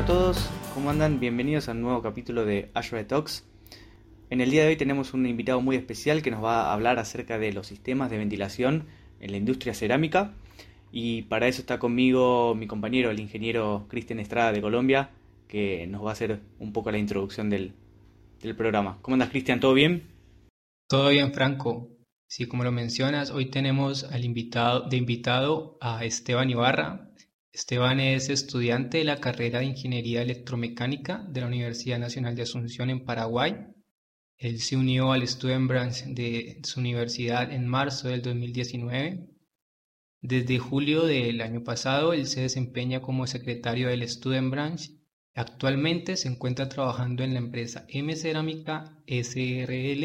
Hola 0.00 0.14
a 0.14 0.18
todos, 0.18 0.50
¿cómo 0.72 0.88
andan? 0.88 1.20
Bienvenidos 1.20 1.68
a 1.68 1.72
un 1.72 1.82
nuevo 1.82 2.00
capítulo 2.00 2.46
de 2.46 2.70
Azure 2.72 3.04
Talks. 3.04 3.44
En 4.30 4.40
el 4.40 4.50
día 4.50 4.62
de 4.62 4.68
hoy 4.68 4.76
tenemos 4.76 5.12
un 5.12 5.26
invitado 5.26 5.60
muy 5.60 5.76
especial 5.76 6.22
que 6.22 6.30
nos 6.30 6.42
va 6.42 6.62
a 6.62 6.72
hablar 6.72 6.98
acerca 6.98 7.38
de 7.38 7.52
los 7.52 7.66
sistemas 7.66 8.10
de 8.10 8.16
ventilación 8.16 8.86
en 9.20 9.30
la 9.30 9.36
industria 9.36 9.74
cerámica. 9.74 10.32
Y 10.90 11.24
para 11.24 11.48
eso 11.48 11.60
está 11.60 11.78
conmigo 11.78 12.54
mi 12.54 12.66
compañero, 12.66 13.10
el 13.10 13.20
ingeniero 13.20 13.84
Cristian 13.90 14.20
Estrada 14.20 14.52
de 14.52 14.62
Colombia, 14.62 15.10
que 15.48 15.86
nos 15.86 16.02
va 16.02 16.08
a 16.08 16.12
hacer 16.14 16.40
un 16.58 16.72
poco 16.72 16.90
la 16.90 16.96
introducción 16.96 17.50
del, 17.50 17.74
programa. 18.56 18.96
¿Cómo 19.02 19.16
andas, 19.16 19.28
Cristian? 19.28 19.60
¿Todo 19.60 19.74
bien? 19.74 20.04
Todo 20.88 21.10
bien, 21.10 21.34
Franco. 21.34 21.90
Sí, 22.26 22.46
como 22.46 22.64
lo 22.64 22.72
mencionas, 22.72 23.30
hoy 23.30 23.50
tenemos 23.50 24.04
al 24.04 24.24
invitado, 24.24 24.88
de 24.88 24.96
invitado 24.96 25.76
a 25.82 26.06
Esteban 26.06 26.48
Ibarra, 26.48 27.09
Esteban 27.52 27.98
es 27.98 28.28
estudiante 28.28 28.98
de 28.98 29.04
la 29.04 29.20
carrera 29.20 29.58
de 29.58 29.64
Ingeniería 29.64 30.22
Electromecánica 30.22 31.26
de 31.28 31.40
la 31.40 31.48
Universidad 31.48 31.98
Nacional 31.98 32.36
de 32.36 32.42
Asunción 32.42 32.90
en 32.90 33.04
Paraguay. 33.04 33.66
Él 34.38 34.60
se 34.60 34.76
unió 34.76 35.10
al 35.10 35.26
Student 35.26 35.68
Branch 35.68 36.04
de 36.04 36.60
su 36.62 36.78
universidad 36.78 37.52
en 37.52 37.66
marzo 37.66 38.06
del 38.06 38.22
2019. 38.22 39.26
Desde 40.22 40.58
julio 40.60 41.04
del 41.04 41.40
año 41.40 41.64
pasado, 41.64 42.12
él 42.12 42.28
se 42.28 42.42
desempeña 42.42 43.02
como 43.02 43.26
secretario 43.26 43.88
del 43.88 44.08
Student 44.08 44.50
Branch. 44.52 44.90
Actualmente 45.34 46.16
se 46.16 46.28
encuentra 46.28 46.68
trabajando 46.68 47.24
en 47.24 47.32
la 47.32 47.40
empresa 47.40 47.84
M 47.88 48.14
Cerámica 48.14 48.96
SRL 49.08 50.04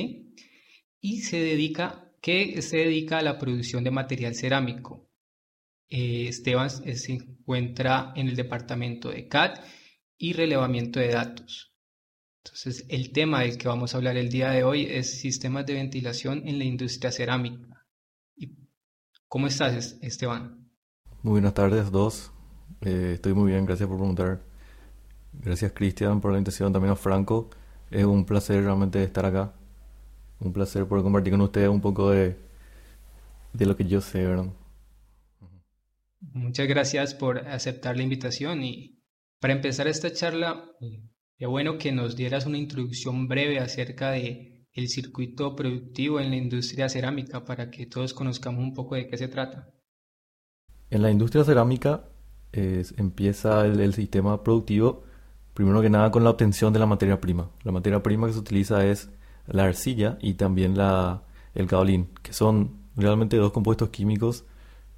y 0.99 1.21
se 1.21 1.39
dedica, 1.41 2.11
que 2.21 2.63
se 2.63 2.77
dedica 2.77 3.19
a 3.19 3.23
la 3.23 3.37
producción 3.37 3.83
de 3.83 3.91
material 3.91 4.33
cerámico 4.33 5.04
eh, 5.89 6.27
Esteban 6.27 6.69
eh, 6.85 6.95
se 6.95 7.13
encuentra 7.13 8.13
en 8.15 8.27
el 8.27 8.35
departamento 8.35 9.09
de 9.09 9.27
CAD 9.27 9.59
y 10.17 10.33
relevamiento 10.33 10.99
de 10.99 11.09
datos. 11.09 11.73
Entonces, 12.43 12.85
el 12.89 13.11
tema 13.11 13.41
del 13.41 13.57
que 13.57 13.67
vamos 13.67 13.93
a 13.93 13.97
hablar 13.97 14.17
el 14.17 14.29
día 14.29 14.51
de 14.51 14.63
hoy 14.63 14.85
es 14.85 15.19
sistemas 15.19 15.65
de 15.65 15.73
ventilación 15.73 16.47
en 16.47 16.59
la 16.59 16.65
industria 16.65 17.11
cerámica. 17.11 17.85
¿Cómo 19.27 19.47
estás, 19.47 19.97
Esteban? 20.01 20.69
Muy 21.23 21.31
buenas 21.33 21.53
tardes, 21.53 21.91
dos. 21.91 22.31
Eh, 22.81 23.13
estoy 23.15 23.33
muy 23.33 23.51
bien, 23.51 23.65
gracias 23.65 23.89
por 23.89 23.97
preguntar. 23.97 24.43
Gracias, 25.33 25.71
Cristian, 25.73 26.21
por 26.21 26.31
la 26.31 26.37
invitación. 26.37 26.71
También 26.71 26.93
a 26.93 26.95
Franco. 26.95 27.49
Es 27.89 28.05
un 28.05 28.25
placer 28.25 28.63
realmente 28.63 29.03
estar 29.03 29.25
acá. 29.25 29.53
Un 30.39 30.53
placer 30.53 30.85
poder 30.87 31.03
compartir 31.03 31.31
con 31.31 31.41
ustedes 31.41 31.69
un 31.69 31.81
poco 31.81 32.11
de, 32.11 32.37
de 33.53 33.65
lo 33.65 33.75
que 33.75 33.85
yo 33.85 34.01
sé, 34.01 34.25
¿verdad? 34.25 34.45
Muchas 36.35 36.67
gracias 36.67 37.13
por 37.13 37.47
aceptar 37.47 37.95
la 37.95 38.03
invitación 38.03 38.61
y 38.61 39.01
para 39.39 39.53
empezar 39.53 39.87
esta 39.87 40.11
charla, 40.11 40.65
es 41.37 41.47
bueno 41.47 41.77
que 41.77 41.93
nos 41.93 42.17
dieras 42.17 42.45
una 42.45 42.57
introducción 42.57 43.29
breve 43.29 43.57
acerca 43.57 44.11
de 44.11 44.67
el 44.73 44.89
circuito 44.89 45.55
productivo 45.55 46.19
en 46.19 46.31
la 46.31 46.35
industria 46.35 46.89
cerámica 46.89 47.45
para 47.45 47.71
que 47.71 47.85
todos 47.85 48.13
conozcamos 48.13 48.61
un 48.61 48.73
poco 48.73 48.95
de 48.95 49.07
qué 49.07 49.15
se 49.15 49.29
trata. 49.29 49.69
En 50.89 51.03
la 51.03 51.09
industria 51.09 51.45
cerámica 51.45 52.03
empieza 52.51 53.65
el, 53.65 53.93
sistema 53.93 54.43
productivo 54.43 55.03
primero 55.53 55.81
que 55.81 55.89
nada 55.89 56.11
con 56.11 56.25
la 56.25 56.31
obtención 56.31 56.73
de 56.73 56.79
la 56.79 56.85
materia 56.85 57.21
prima. 57.21 57.49
La 57.63 57.71
materia 57.71 58.03
prima 58.03 58.27
que 58.27 58.33
se 58.33 58.39
utiliza 58.39 58.85
es 58.85 59.09
la 59.47 59.63
arcilla 59.63 60.17
y 60.19 60.33
también 60.33 60.77
la, 60.77 61.23
el 61.53 61.67
caolín, 61.67 62.09
que 62.21 62.33
son 62.33 62.89
realmente 62.97 63.37
dos 63.37 63.53
compuestos 63.53 63.89
químicos 63.89 64.43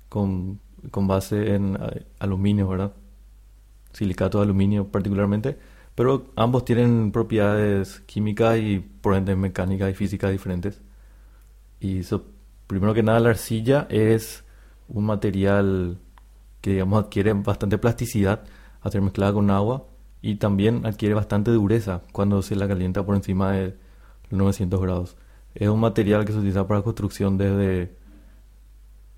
con 0.09 0.61
con 0.91 1.07
base 1.07 1.55
en 1.55 1.77
eh, 1.81 2.05
aluminio, 2.19 2.67
¿verdad? 2.67 2.93
Silicato 3.93 4.39
de 4.39 4.45
aluminio 4.45 4.87
particularmente, 4.87 5.57
pero 5.95 6.27
ambos 6.35 6.65
tienen 6.65 7.11
propiedades 7.11 8.01
químicas 8.01 8.57
y 8.59 8.79
por 8.79 9.15
ende 9.15 9.35
mecánicas 9.35 9.89
y 9.91 9.93
físicas 9.93 10.31
diferentes. 10.31 10.81
Y 11.79 11.99
eso, 11.99 12.25
primero 12.67 12.93
que 12.93 13.03
nada 13.03 13.19
la 13.19 13.29
arcilla 13.29 13.87
es 13.89 14.43
un 14.87 15.05
material 15.05 15.99
que 16.61 16.71
digamos 16.71 17.03
adquiere 17.03 17.33
bastante 17.33 17.77
plasticidad 17.77 18.43
al 18.81 18.91
ser 18.91 19.01
mezclada 19.01 19.33
con 19.33 19.49
agua 19.51 19.87
y 20.21 20.35
también 20.35 20.85
adquiere 20.85 21.15
bastante 21.15 21.51
dureza 21.51 22.01
cuando 22.11 22.41
se 22.41 22.55
la 22.55 22.67
calienta 22.67 23.05
por 23.05 23.15
encima 23.15 23.51
de 23.51 23.77
los 24.29 24.39
900 24.39 24.81
grados. 24.81 25.17
Es 25.55 25.69
un 25.69 25.79
material 25.79 26.25
que 26.25 26.33
se 26.33 26.39
utiliza 26.39 26.67
para 26.67 26.81
construcción 26.81 27.37
desde 27.37 27.95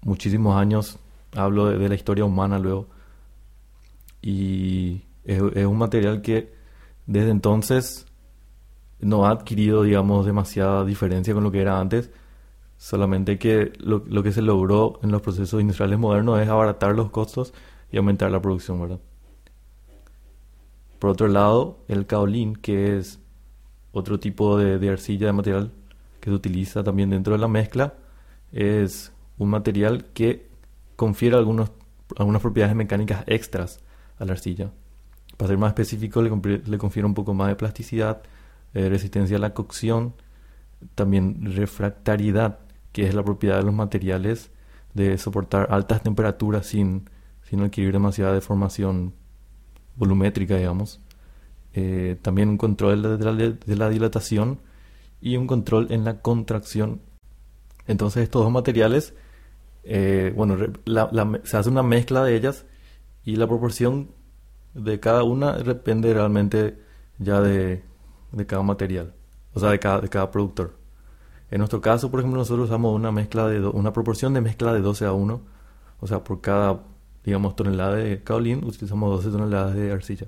muchísimos 0.01 0.55
años 0.55 0.99
hablo 1.35 1.67
de, 1.67 1.89
la 1.89 1.95
historia 1.95 2.25
humana 2.25 2.59
luego. 2.59 2.87
Y 4.21 5.03
es, 5.23 5.41
un 5.41 5.77
material 5.77 6.21
que 6.21 6.53
desde 7.05 7.31
entonces 7.31 8.05
no 8.99 9.25
ha 9.25 9.31
adquirido, 9.31 9.83
digamos, 9.83 10.25
demasiada 10.25 10.83
diferencia 10.85 11.33
con 11.33 11.43
lo 11.43 11.51
que 11.51 11.61
era 11.61 11.79
antes. 11.79 12.11
Solamente 12.77 13.37
que 13.37 13.73
lo, 13.79 14.03
lo, 14.07 14.23
que 14.23 14.31
se 14.31 14.41
logró 14.41 14.99
en 15.03 15.11
los 15.11 15.21
procesos 15.21 15.59
industriales 15.59 15.99
modernos 15.99 16.39
es 16.39 16.47
abaratar 16.47 16.95
los 16.95 17.09
costos 17.11 17.53
y 17.91 17.97
aumentar 17.97 18.31
la 18.31 18.41
producción, 18.41 18.81
¿verdad? 18.81 18.99
Por 20.97 21.09
otro 21.11 21.27
lado, 21.27 21.79
el 21.87 22.05
kaolin, 22.05 22.55
que 22.55 22.97
es 22.97 23.19
otro 23.91 24.19
tipo 24.19 24.57
de, 24.57 24.79
de 24.79 24.89
arcilla 24.89 25.27
de 25.27 25.33
material 25.33 25.71
que 26.19 26.29
se 26.29 26.35
utiliza 26.35 26.83
también 26.83 27.09
dentro 27.09 27.33
de 27.33 27.39
la 27.39 27.47
mezcla, 27.47 27.93
es 28.51 29.13
un 29.37 29.49
material 29.49 30.05
que 30.13 30.48
confiere 30.99 31.37
algunos, 31.37 31.71
algunas 32.17 32.41
propiedades 32.41 32.75
mecánicas 32.75 33.23
extras 33.25 33.79
a 34.17 34.25
la 34.25 34.33
arcilla. 34.33 34.73
Para 35.37 35.47
ser 35.47 35.57
más 35.57 35.69
específico, 35.69 36.21
le, 36.21 36.77
confiere 36.77 37.05
un 37.05 37.13
poco 37.13 37.33
más 37.33 37.47
de 37.47 37.55
plasticidad, 37.55 38.21
eh, 38.73 38.89
resistencia 38.89 39.37
a 39.37 39.39
la 39.39 39.53
cocción, 39.53 40.13
también 40.95 41.55
refractariedad, 41.55 42.59
que 42.91 43.07
es 43.07 43.15
la 43.15 43.23
propiedad 43.23 43.59
de 43.59 43.63
los 43.63 43.73
materiales 43.73 44.51
de 44.93 45.17
soportar 45.17 45.67
altas 45.71 46.03
temperaturas 46.03 46.65
sin, 46.65 47.09
sin 47.43 47.61
adquirir 47.61 47.93
demasiada 47.93 48.33
deformación 48.33 49.13
volumétrica, 49.95 50.57
digamos. 50.57 50.99
Eh, 51.75 52.17
también 52.21 52.49
un 52.49 52.57
control 52.57 53.01
de 53.19 53.23
la, 53.23 53.33
de 53.33 53.75
la, 53.77 53.89
dilatación 53.89 54.59
y 55.21 55.37
un 55.37 55.47
control 55.47 55.87
en 55.91 56.03
la 56.03 56.19
contracción. 56.19 56.99
Entonces 57.87 58.23
estos 58.23 58.43
dos 58.43 58.51
materiales 58.51 59.13
eh, 59.83 60.33
bueno, 60.35 60.57
se 61.43 61.57
hace 61.57 61.69
una 61.69 61.83
mezcla 61.83 62.23
de 62.23 62.35
ellas 62.35 62.65
y 63.23 63.35
la 63.35 63.47
proporción 63.47 64.11
de 64.73 64.99
cada 64.99 65.23
una 65.23 65.53
depende 65.53 66.13
realmente 66.13 66.79
ya 67.17 67.41
de, 67.41 67.83
cada 68.47 68.63
material, 68.63 69.13
o 69.53 69.59
sea, 69.59 69.71
de 69.71 69.79
cada, 69.79 70.01
de 70.01 70.09
cada 70.09 70.31
productor. 70.31 70.77
En 71.51 71.59
nuestro 71.59 71.81
caso, 71.81 72.11
por 72.11 72.19
ejemplo, 72.19 72.39
nosotros 72.39 72.69
usamos 72.69 72.95
una 72.95 73.11
mezcla 73.11 73.47
de 73.47 73.59
una 73.59 73.91
proporción 73.91 74.33
de 74.33 74.41
mezcla 74.41 74.73
de 74.73 74.81
12 74.81 75.05
a 75.05 75.13
1, 75.13 75.41
o 75.99 76.07
sea, 76.07 76.23
por 76.23 76.41
cada, 76.41 76.81
digamos, 77.23 77.55
tonelada 77.55 77.95
de 77.95 78.23
kaolin 78.23 78.63
utilizamos 78.63 79.23
12 79.23 79.37
toneladas 79.37 79.75
de 79.75 79.91
arcilla. 79.91 80.27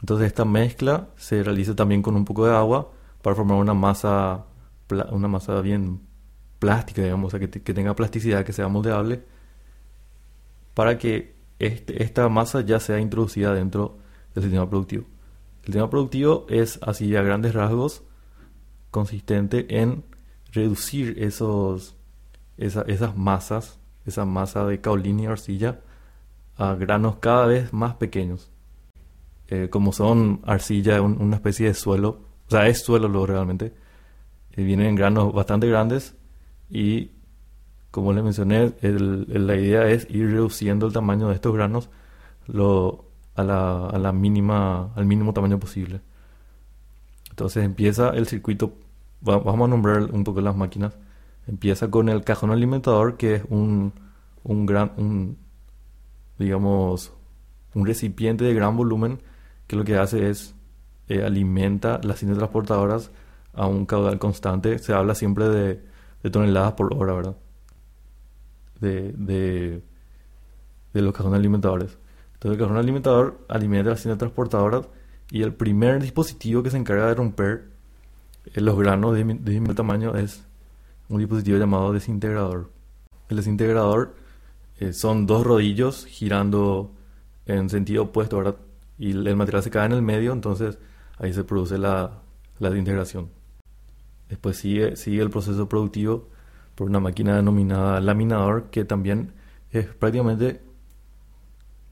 Entonces 0.00 0.28
esta 0.28 0.44
mezcla 0.44 1.08
se 1.16 1.42
realiza 1.42 1.74
también 1.74 2.02
con 2.02 2.16
un 2.16 2.24
poco 2.24 2.46
de 2.46 2.54
agua 2.54 2.90
para 3.22 3.36
formar 3.36 3.58
una 3.58 3.74
masa, 3.74 4.44
una 5.10 5.28
masa 5.28 5.60
bien 5.60 6.07
plástica, 6.58 7.02
digamos, 7.02 7.34
o 7.34 7.38
sea, 7.38 7.48
que, 7.48 7.74
tenga 7.74 7.94
plasticidad, 7.94 8.44
que 8.44 8.52
sea 8.52 8.68
moldeable, 8.68 9.22
para 10.74 10.98
que 10.98 11.34
este, 11.58 12.02
esta 12.02 12.28
masa 12.28 12.60
ya 12.62 12.80
sea 12.80 13.00
introducida 13.00 13.54
dentro 13.54 13.98
del 14.34 14.44
sistema 14.44 14.68
productivo. 14.68 15.04
El 15.62 15.66
sistema 15.66 15.90
productivo 15.90 16.46
es, 16.48 16.78
así 16.82 17.14
a 17.16 17.22
grandes 17.22 17.54
rasgos, 17.54 18.02
consistente 18.90 19.80
en 19.80 20.04
reducir 20.52 21.16
esos, 21.22 21.96
esas 22.56 23.16
masas, 23.16 23.78
esa 24.06 24.24
masa 24.24 24.64
de 24.64 24.80
caolín 24.80 25.20
y 25.20 25.26
arcilla, 25.26 25.80
a 26.56 26.74
granos 26.74 27.16
cada 27.16 27.46
vez 27.46 27.72
más 27.72 27.94
pequeños. 27.94 28.50
Eh, 29.48 29.68
como 29.70 29.92
son 29.92 30.40
arcilla, 30.44 31.00
una 31.00 31.36
especie 31.36 31.66
de 31.68 31.74
suelo, 31.74 32.20
o 32.48 32.50
sea, 32.50 32.66
es 32.66 32.82
suelo 32.82 33.08
lo 33.08 33.26
realmente, 33.26 33.74
eh, 34.52 34.62
vienen 34.62 34.86
en 34.86 34.94
granos 34.94 35.32
bastante 35.32 35.68
grandes 35.68 36.16
y 36.70 37.12
como 37.90 38.12
les 38.12 38.22
mencioné, 38.22 38.74
la 38.82 39.56
idea 39.56 39.88
es 39.88 40.08
ir 40.10 40.30
reduciendo 40.30 40.86
el 40.86 40.92
tamaño 40.92 41.28
de 41.28 41.34
estos 41.34 41.54
granos 41.54 41.90
lo, 42.46 43.06
a, 43.34 43.42
la, 43.44 44.12
mínima, 44.12 44.92
al 44.94 45.06
mínimo 45.06 45.32
tamaño 45.32 45.58
posible. 45.58 46.00
Entonces 47.30 47.64
empieza 47.64 48.10
el 48.10 48.26
circuito, 48.26 48.74
vamos 49.20 49.66
a 49.66 49.68
nombrar 49.68 50.02
un 50.12 50.24
poco 50.24 50.40
las 50.40 50.56
máquinas. 50.56 50.96
Empieza 51.46 51.90
con 51.90 52.08
el 52.08 52.24
cajón 52.24 52.50
alimentador, 52.50 53.16
que 53.16 53.36
es 53.36 53.42
un, 53.48 53.92
un 54.44 54.66
gran, 54.66 54.92
un, 54.96 55.38
digamos, 56.38 57.12
un 57.74 57.86
recipiente 57.86 58.44
de 58.44 58.54
gran 58.54 58.76
volumen 58.76 59.20
que 59.66 59.76
lo 59.76 59.84
que 59.84 59.96
hace 59.96 60.28
es 60.28 60.54
eh, 61.08 61.22
alimenta 61.22 62.00
las 62.02 62.18
cintas 62.18 62.38
transportadoras 62.38 63.10
a 63.54 63.66
un 63.66 63.86
caudal 63.86 64.18
constante. 64.18 64.78
Se 64.78 64.92
habla 64.92 65.14
siempre 65.14 65.48
de 65.48 65.87
de 66.22 66.30
toneladas 66.30 66.72
por 66.72 66.94
hora, 66.94 67.14
¿verdad? 67.14 67.36
De, 68.80 69.12
de, 69.12 69.82
de 70.92 71.02
los 71.02 71.12
cajones 71.12 71.38
alimentadores. 71.38 71.98
Entonces 72.34 72.58
el 72.58 72.64
cajón 72.64 72.76
alimentador 72.76 73.44
alimenta 73.48 73.90
las 73.90 74.00
cintas 74.00 74.18
transportadoras 74.18 74.86
y 75.30 75.42
el 75.42 75.52
primer 75.54 76.00
dispositivo 76.00 76.62
que 76.62 76.70
se 76.70 76.76
encarga 76.76 77.08
de 77.08 77.14
romper 77.14 77.64
eh, 78.54 78.60
los 78.60 78.78
granos 78.78 79.14
de 79.14 79.24
disminuir 79.24 79.74
tamaño 79.74 80.14
es 80.14 80.44
un 81.08 81.18
dispositivo 81.18 81.58
llamado 81.58 81.92
desintegrador. 81.92 82.70
El 83.28 83.38
desintegrador 83.38 84.14
eh, 84.78 84.92
son 84.92 85.26
dos 85.26 85.44
rodillos 85.44 86.06
girando 86.06 86.92
en 87.46 87.68
sentido 87.68 88.04
opuesto, 88.04 88.36
¿verdad? 88.38 88.56
Y 88.98 89.10
el 89.10 89.36
material 89.36 89.62
se 89.64 89.70
cae 89.70 89.86
en 89.86 89.92
el 89.92 90.02
medio, 90.02 90.32
entonces 90.32 90.78
ahí 91.18 91.32
se 91.32 91.42
produce 91.42 91.76
la, 91.76 92.22
la 92.60 92.70
desintegración. 92.70 93.30
Después 94.28 94.56
sigue, 94.56 94.96
sigue 94.96 95.22
el 95.22 95.30
proceso 95.30 95.68
productivo 95.68 96.28
por 96.74 96.88
una 96.88 97.00
máquina 97.00 97.36
denominada 97.36 98.00
laminador, 98.00 98.70
que 98.70 98.84
también 98.84 99.32
es 99.70 99.86
prácticamente 99.86 100.62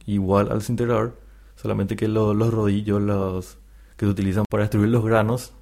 igual 0.06 0.50
al 0.50 0.58
desintegrador, 0.58 1.18
solamente 1.56 1.96
que 1.96 2.08
los 2.08 2.52
rodillos 2.52 3.02
los 3.02 3.58
que 3.96 4.06
se 4.06 4.10
utilizan 4.10 4.44
para 4.48 4.64
destruir 4.64 4.88
los 4.90 5.04
granos 5.04 5.54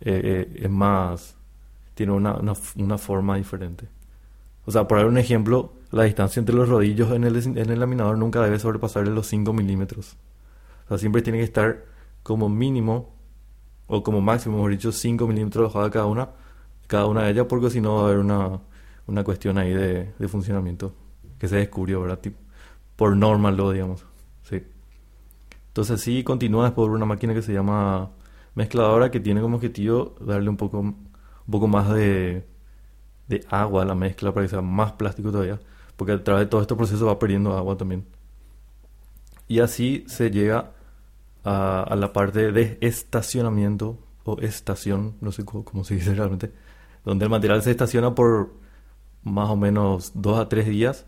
eh, 0.00 0.20
eh, 0.24 0.60
es 0.64 0.70
más, 0.70 1.36
tiene 1.94 2.12
una, 2.12 2.38
una, 2.76 2.98
forma 2.98 3.36
diferente. 3.36 3.88
O 4.64 4.70
sea, 4.70 4.88
por 4.88 4.98
dar 4.98 5.06
un 5.06 5.18
ejemplo, 5.18 5.72
la 5.90 6.04
distancia 6.04 6.40
entre 6.40 6.54
los 6.54 6.68
rodillos 6.68 7.12
en 7.12 7.24
el, 7.24 7.36
en 7.36 7.70
el 7.70 7.80
laminador 7.80 8.18
nunca 8.18 8.42
debe 8.42 8.58
sobrepasar 8.58 9.06
los 9.08 9.26
5 9.26 9.52
milímetros. 9.52 10.16
O 10.86 10.88
sea, 10.88 10.98
siempre 10.98 11.22
tiene 11.22 11.38
que 11.38 11.44
estar 11.44 11.84
como 12.22 12.48
mínimo, 12.48 13.14
o 13.90 14.02
como 14.02 14.20
máximo, 14.20 14.56
mejor 14.56 14.70
dicho, 14.70 14.92
5 14.92 15.26
milímetros 15.26 15.72
bajada 15.72 15.90
cada 15.90 16.06
una, 16.06 16.30
cada 16.86 17.06
una 17.06 17.24
de 17.24 17.32
ellas, 17.32 17.46
porque 17.48 17.70
si 17.70 17.80
no 17.80 17.96
va 17.96 18.02
a 18.02 18.04
haber 18.06 18.18
una, 18.18 18.60
una 19.06 19.24
cuestión 19.24 19.58
ahí 19.58 19.72
de, 19.72 20.12
de 20.18 20.28
funcionamiento 20.28 20.94
que 21.38 21.48
se 21.48 21.56
descubrió, 21.56 22.00
¿verdad? 22.00 22.20
Tipo, 22.20 22.38
por 22.96 23.16
normal, 23.16 23.56
lo 23.56 23.72
digamos. 23.72 24.04
Sí. 24.42 24.62
Entonces 25.68 26.00
sí 26.00 26.22
continúa 26.22 26.74
por 26.74 26.90
una 26.90 27.06
máquina 27.06 27.34
que 27.34 27.42
se 27.42 27.52
llama 27.52 28.10
mezcladora 28.54 29.10
que 29.10 29.20
tiene 29.20 29.40
como 29.40 29.56
objetivo 29.56 30.14
darle 30.20 30.50
un 30.50 30.56
poco, 30.56 30.80
un 30.80 31.10
poco 31.50 31.66
más 31.66 31.92
de, 31.92 32.46
de 33.28 33.44
agua 33.48 33.82
a 33.82 33.86
la 33.86 33.94
mezcla 33.94 34.32
para 34.32 34.46
que 34.46 34.50
sea 34.50 34.60
más 34.60 34.92
plástico 34.92 35.32
todavía, 35.32 35.58
porque 35.96 36.12
a 36.12 36.22
través 36.22 36.44
de 36.44 36.50
todo 36.50 36.60
este 36.60 36.76
proceso 36.76 37.06
va 37.06 37.18
perdiendo 37.18 37.56
agua 37.56 37.76
también. 37.76 38.04
Y 39.48 39.60
así 39.60 40.04
se 40.06 40.30
llega 40.30 40.72
a, 41.44 41.94
la 41.96 42.12
parte 42.12 42.52
de 42.52 42.78
estacionamiento 42.80 43.98
o 44.24 44.38
estación, 44.40 45.16
no 45.20 45.32
sé 45.32 45.44
cómo, 45.44 45.84
se 45.84 45.94
dice 45.94 46.14
realmente, 46.14 46.52
donde 47.04 47.24
el 47.24 47.30
material 47.30 47.62
se 47.62 47.70
estaciona 47.70 48.14
por 48.14 48.54
más 49.22 49.48
o 49.50 49.56
menos 49.56 50.12
dos 50.14 50.38
a 50.38 50.48
tres 50.48 50.66
días 50.66 51.06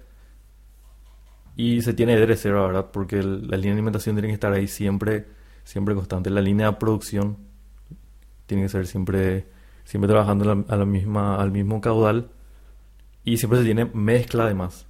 y 1.56 1.82
se 1.82 1.92
tiene 1.92 2.16
de 2.16 2.36
cero, 2.36 2.66
¿verdad? 2.66 2.90
Porque 2.92 3.16
la 3.16 3.56
línea 3.56 3.58
de 3.58 3.72
alimentación 3.72 4.16
tiene 4.16 4.28
que 4.28 4.34
estar 4.34 4.52
ahí 4.52 4.66
siempre, 4.66 5.26
siempre 5.64 5.94
constante. 5.94 6.30
La 6.30 6.40
línea 6.40 6.70
de 6.70 6.76
producción 6.76 7.36
tiene 8.46 8.64
que 8.64 8.68
ser 8.70 8.86
siempre, 8.86 9.46
siempre 9.84 10.08
trabajando 10.08 10.64
la, 10.66 10.84
misma, 10.86 11.36
al 11.36 11.50
mismo 11.50 11.80
caudal 11.80 12.30
y 13.24 13.36
siempre 13.36 13.58
se 13.58 13.64
tiene 13.66 13.84
mezcla 13.84 14.44
además. 14.44 14.86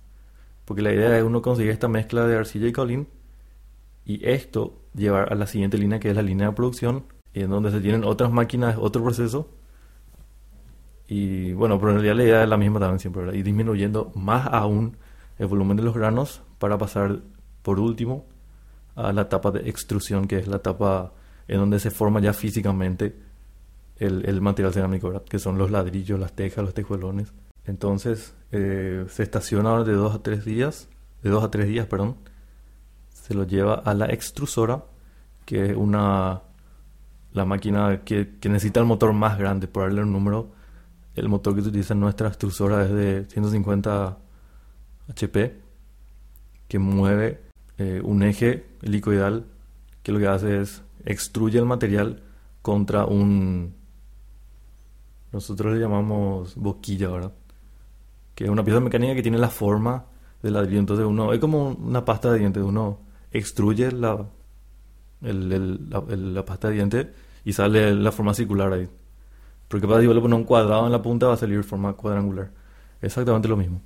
Porque 0.65 0.83
la 0.83 0.93
idea 0.93 1.17
es 1.19 1.25
uno 1.25 1.43
conseguir 1.43 1.73
esta 1.73 1.89
mezcla 1.89 2.27
de 2.27 2.37
arcilla 2.37 2.69
y 2.69 2.73
caolín 2.73 3.09
y 4.04 4.26
esto 4.28 4.81
llevar 4.94 5.32
a 5.32 5.37
la 5.37 5.46
siguiente 5.46 5.78
línea 5.78 6.00
que 6.00 6.10
es 6.10 6.16
la 6.16 6.22
línea 6.22 6.49
de 6.49 6.52
producción 6.54 7.04
en 7.34 7.50
donde 7.50 7.70
se 7.70 7.81
tienen 7.81 8.04
otras 8.04 8.31
máquinas, 8.31 8.76
otro 8.78 9.02
proceso 9.02 9.49
y 11.06 11.52
bueno, 11.52 11.78
pero 11.78 11.93
en 11.93 12.00
realidad 12.00 12.16
la 12.16 12.25
idea 12.25 12.43
es 12.44 12.49
la 12.49 12.56
misma 12.56 12.81
también 12.81 12.99
siempre, 12.99 13.22
¿verdad? 13.22 13.38
Y 13.38 13.43
disminuyendo 13.43 14.12
más 14.14 14.49
aún 14.50 14.96
el 15.38 15.46
volumen 15.46 15.76
de 15.76 15.82
los 15.82 15.94
granos 15.94 16.43
para 16.58 16.78
pasar 16.78 17.20
por 17.62 17.81
último 17.81 18.26
a 18.94 19.12
la 19.12 19.22
etapa 19.22 19.50
de 19.50 19.69
extrusión, 19.69 20.26
que 20.26 20.38
es 20.38 20.46
la 20.46 20.56
etapa 20.56 21.12
en 21.48 21.58
donde 21.58 21.81
se 21.81 21.90
forma 21.90 22.20
ya 22.20 22.32
físicamente 22.32 23.14
el, 23.98 24.40
material 24.40 24.72
cerámico, 24.72 25.22
que 25.25 25.38
son 25.38 25.58
los 25.58 25.70
ladrillos, 25.70 26.19
las 26.19 26.32
tejas, 26.32 26.64
los 26.64 26.75
tejuelones. 26.75 27.32
Entonces 27.66 28.34
eh, 28.50 29.05
se 29.08 29.22
estaciona 29.22 29.84
de 29.84 29.93
dos 29.93 30.14
a 30.14 30.22
tres 30.22 30.44
días, 30.44 30.88
de 31.22 31.31
dos 31.31 31.44
a 31.44 31.50
tres 31.50 31.69
días, 31.69 31.87
perdón, 31.87 32.16
se 33.32 33.38
lo 33.38 33.44
lleva 33.44 33.75
a 33.75 33.94
la 33.94 34.06
extrusora, 34.06 34.84
que 35.44 35.70
es 35.70 35.76
una 35.76 36.43
la 37.32 37.46
máquina 37.46 38.02
que, 38.05 38.37
que 38.38 38.49
necesita 38.50 38.81
el 38.81 38.87
motor 38.87 39.14
más 39.14 39.38
grande, 39.38 39.67
por 39.67 39.84
darle 39.84 40.02
un 40.02 40.12
número, 40.12 40.52
el 41.14 41.29
motor 41.31 41.55
que 41.55 41.61
utiliza 41.61 41.94
nuestra 41.94 42.29
extrusora 42.29 42.84
es 42.84 42.90
de 42.90 43.25
150 43.25 44.19
HP 45.11 45.61
que 46.69 46.79
mueve 46.79 47.40
eh, 47.79 48.00
un 48.05 48.23
eje 48.23 48.67
helicoidal 48.82 49.46
que 50.02 50.12
lo 50.12 50.19
que 50.19 50.26
hace 50.26 50.61
es 50.61 50.82
extruye 51.05 51.58
el 51.58 51.64
material 51.64 52.23
contra 52.61 53.06
un 53.06 53.75
nosotros 55.32 55.73
le 55.73 55.81
llamamos 55.81 56.55
boquilla, 56.56 57.08
¿verdad? 57.08 57.32
Que 58.34 58.44
es 58.44 58.50
una 58.50 58.62
pieza 58.62 58.81
mecánica 58.81 59.14
que 59.14 59.23
tiene 59.23 59.38
la 59.38 59.49
forma 59.49 60.05
del 60.43 60.52
ladrillo. 60.52 60.81
Entonces 60.81 61.06
uno, 61.06 61.32
es 61.32 61.40
como 61.40 61.69
una 61.70 62.05
pasta 62.05 62.31
de 62.31 62.38
dientes, 62.38 62.62
uno 62.62 63.00
extruye 63.32 63.90
la, 63.93 64.26
la, 65.20 66.44
pasta 66.44 66.69
de 66.69 66.75
dientes 66.75 67.06
y 67.44 67.52
sale 67.52 67.94
la 67.94 68.12
forma 68.12 68.34
circular 68.34 68.73
ahí. 68.73 68.88
Porque 69.69 69.87
para 69.87 70.00
si 70.00 70.06
le 70.06 70.20
poner 70.20 70.34
un 70.34 70.44
cuadrado 70.44 70.87
en 70.87 70.93
la 70.93 71.00
punta 71.00 71.29
va 71.29 71.34
a 71.34 71.38
salir 71.38 71.64
forma 71.64 71.94
cuadrangular. 71.94 72.50
Exactamente 73.00 73.49
lo 73.49 73.56
mismo. 73.56 73.81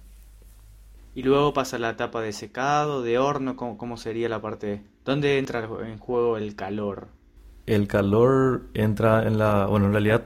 Y 1.15 1.23
luego 1.23 1.55
pasa 1.55 1.79
la 1.79 1.91
etapa 1.91 2.21
de 2.21 2.33
secado, 2.33 3.03
de 3.03 3.19
horno, 3.19 3.57
¿cómo, 3.57 3.97
sería 3.97 4.29
la 4.29 4.43
parte? 4.43 4.83
¿Dónde 5.05 5.39
entra 5.39 5.67
en 5.87 5.99
juego 5.99 6.37
el 6.37 6.55
calor? 6.55 7.09
El 7.65 7.89
calor 7.89 8.67
entra 8.75 9.27
en 9.27 9.39
la... 9.39 9.67
Bueno, 9.67 9.87
en 9.87 9.93
realidad 9.93 10.25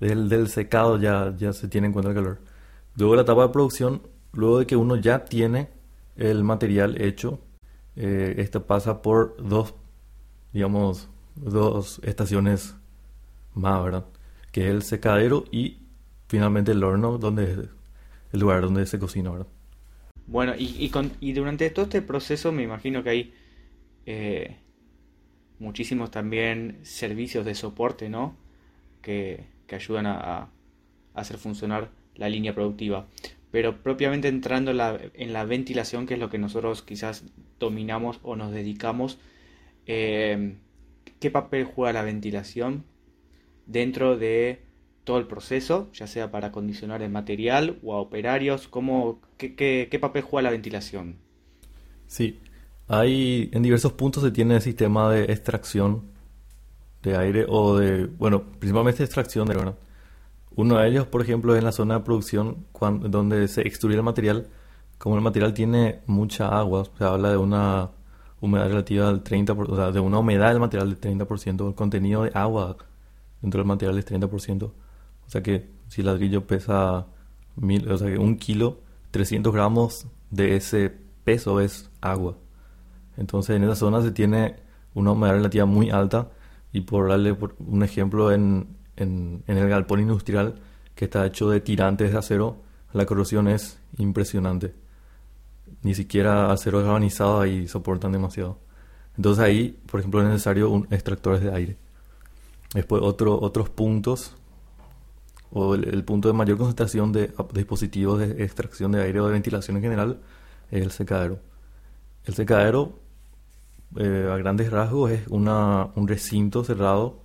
del, 0.00 0.28
del 0.28 0.48
secado 0.48 0.98
ya, 0.98 1.32
ya 1.36 1.52
se 1.52 1.68
tiene 1.68 1.86
en 1.86 1.92
cuenta 1.92 2.10
el 2.10 2.16
calor. 2.16 2.38
Luego 2.96 3.14
la 3.14 3.22
etapa 3.22 3.42
de 3.42 3.48
producción, 3.50 4.02
luego 4.32 4.58
de 4.58 4.66
que 4.66 4.76
uno 4.76 4.96
ya 4.96 5.24
tiene 5.24 5.68
el 6.16 6.42
material 6.42 7.00
hecho, 7.00 7.38
eh, 7.96 8.34
esto 8.38 8.66
pasa 8.66 9.02
por 9.02 9.36
dos, 9.38 9.74
digamos, 10.52 11.08
dos 11.34 12.00
estaciones 12.04 12.76
más, 13.54 13.84
¿verdad? 13.84 14.06
Que 14.50 14.66
es 14.66 14.70
el 14.70 14.82
secadero 14.82 15.44
y 15.50 15.78
finalmente 16.28 16.72
el 16.72 16.82
horno, 16.82 17.18
donde 17.18 17.52
es 17.52 17.58
el 18.32 18.40
lugar 18.40 18.62
donde 18.62 18.86
se 18.86 18.98
cocina. 18.98 19.32
Bueno, 20.26 20.54
y, 20.56 20.90
y, 21.20 21.32
durante 21.32 21.68
todo 21.70 21.84
este 21.84 22.00
proceso 22.00 22.52
me 22.52 22.62
imagino 22.62 23.02
que 23.02 23.10
hay 23.10 23.34
eh, 24.06 24.56
muchísimos 25.58 26.10
también 26.10 26.78
servicios 26.82 27.44
de 27.44 27.54
soporte, 27.54 28.08
¿no? 28.08 28.36
Que, 29.00 29.50
ayudan 29.72 30.04
a, 30.04 30.50
hacer 31.14 31.38
funcionar 31.38 31.90
la 32.14 32.28
línea 32.28 32.54
productiva. 32.54 33.06
Pero 33.52 33.82
propiamente 33.82 34.28
entrando 34.28 34.72
en 34.72 34.78
la, 34.78 34.98
en 35.14 35.32
la, 35.32 35.44
ventilación, 35.44 36.06
que 36.06 36.14
es 36.14 36.20
lo 36.20 36.30
que 36.30 36.38
nosotros 36.38 36.82
quizás 36.82 37.24
dominamos 37.60 38.18
o 38.22 38.34
nos 38.34 38.50
dedicamos, 38.50 39.18
eh, 39.86 40.56
¿qué 41.20 41.30
papel 41.30 41.64
juega 41.64 41.92
la 41.92 42.02
ventilación 42.02 42.84
dentro 43.66 44.16
de 44.16 44.62
todo 45.04 45.18
el 45.18 45.26
proceso, 45.26 45.90
ya 45.92 46.06
sea 46.06 46.30
para 46.30 46.48
acondicionar 46.48 47.02
el 47.02 47.10
material 47.10 47.78
o 47.82 47.94
a 47.94 48.00
operarios? 48.00 48.68
¿Cómo, 48.68 49.20
qué, 49.36 49.98
papel 50.00 50.22
juega 50.22 50.44
la 50.44 50.50
ventilación? 50.50 51.16
Sí, 52.06 52.40
hay 52.88 53.50
en 53.52 53.62
diversos 53.62 53.92
puntos 53.92 54.22
se 54.22 54.30
tiene 54.30 54.56
el 54.56 54.62
sistema 54.62 55.12
de 55.12 55.24
extracción 55.24 56.10
de 57.02 57.16
aire 57.16 57.46
o 57.48 57.76
de, 57.76 58.06
bueno, 58.06 58.44
principalmente 58.58 59.02
extracción 59.02 59.46
de 59.48 59.54
verdad. 59.54 59.78
Uno 60.56 60.78
de 60.78 60.88
ellos, 60.88 61.06
por 61.06 61.22
ejemplo, 61.22 61.54
es 61.54 61.58
en 61.58 61.64
la 61.64 61.72
zona 61.72 61.98
de 61.98 62.00
producción 62.04 62.66
donde 62.80 63.48
se 63.48 63.62
extruye 63.62 63.96
el 63.96 64.02
material. 64.02 64.48
Como 64.98 65.16
el 65.16 65.22
material 65.22 65.54
tiene 65.54 66.00
mucha 66.06 66.48
agua, 66.48 66.84
se 66.96 67.04
habla 67.04 67.30
de 67.30 67.36
una 67.36 67.90
humedad 68.40 68.68
relativa 68.68 69.08
al 69.08 69.22
30%, 69.24 69.68
o 69.68 69.76
sea, 69.76 69.90
de 69.92 70.00
una 70.00 70.18
humedad 70.18 70.50
del 70.50 70.60
material 70.60 70.88
del 70.88 71.00
30%, 71.00 71.68
el 71.68 71.74
contenido 71.74 72.24
de 72.24 72.32
agua 72.34 72.76
dentro 73.40 73.58
del 73.60 73.66
material 73.66 73.98
es 73.98 74.06
30%. 74.06 74.64
O 74.64 75.30
sea 75.30 75.42
que 75.42 75.70
si 75.88 76.00
el 76.00 76.08
ladrillo 76.08 76.46
pesa 76.46 77.06
mil, 77.56 77.90
o 77.90 77.96
sea 77.96 78.08
que 78.08 78.18
un 78.18 78.36
kilo, 78.36 78.80
300 79.12 79.52
gramos 79.52 80.06
de 80.30 80.56
ese 80.56 80.92
peso 81.24 81.60
es 81.60 81.90
agua. 82.00 82.36
Entonces 83.16 83.56
en 83.56 83.64
esa 83.64 83.76
zona 83.76 84.02
se 84.02 84.10
tiene 84.10 84.56
una 84.94 85.12
humedad 85.12 85.34
relativa 85.34 85.66
muy 85.66 85.90
alta 85.90 86.30
y 86.72 86.82
por 86.82 87.08
darle 87.08 87.36
un 87.58 87.82
ejemplo 87.82 88.32
en, 88.32 88.76
en, 88.96 89.42
el 89.46 89.68
galpón 89.68 90.00
industrial 90.00 90.56
que 90.94 91.06
está 91.06 91.26
hecho 91.26 91.48
de 91.50 91.60
tirantes 91.60 92.12
de 92.12 92.18
acero, 92.18 92.58
la 92.92 93.06
corrosión 93.06 93.48
es 93.48 93.78
impresionante. 93.98 94.74
Ni 95.82 95.94
siquiera 95.94 96.52
acero 96.52 96.80
galvanizado 96.82 97.40
ahí 97.40 97.66
soportan 97.68 98.12
demasiado. 98.12 98.58
Entonces 99.16 99.44
ahí, 99.44 99.80
por 99.90 100.00
ejemplo, 100.00 100.22
es 100.22 100.28
necesario 100.28 100.70
un 100.70 100.86
extractores 100.90 101.42
de 101.42 101.52
aire. 101.52 101.76
Después 102.74 103.02
otro, 103.02 103.38
otros 103.40 103.68
puntos 103.68 104.34
o 105.50 105.74
el, 105.74 106.04
punto 106.04 106.28
de 106.28 106.34
mayor 106.34 106.56
concentración 106.56 107.12
de, 107.12 107.32
dispositivos 107.52 108.18
de 108.18 108.42
extracción 108.42 108.92
de 108.92 109.02
aire 109.02 109.20
o 109.20 109.26
de 109.26 109.32
ventilación 109.32 109.76
en 109.76 109.82
general 109.82 110.20
es 110.70 110.82
el 110.82 110.90
secadero. 110.90 111.38
El 112.24 112.34
secadero 112.34 112.98
eh, 113.96 114.30
a 114.32 114.36
grandes 114.38 114.70
rasgos 114.70 115.10
es 115.10 115.28
una, 115.28 115.88
un 115.94 116.08
recinto 116.08 116.64
cerrado. 116.64 117.21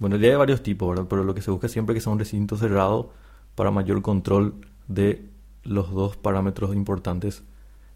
Bueno, 0.00 0.16
ya 0.16 0.30
hay 0.30 0.36
varios 0.36 0.62
tipos, 0.62 0.88
¿verdad? 0.88 1.06
Pero 1.08 1.24
lo 1.24 1.34
que 1.34 1.42
se 1.42 1.50
busca 1.50 1.68
siempre 1.68 1.92
es 1.94 1.98
que 1.98 2.04
sea 2.04 2.12
un 2.12 2.18
recinto 2.18 2.56
cerrado 2.56 3.12
para 3.54 3.70
mayor 3.70 4.00
control 4.00 4.54
de 4.88 5.30
los 5.62 5.92
dos 5.92 6.16
parámetros 6.16 6.74
importantes, 6.74 7.44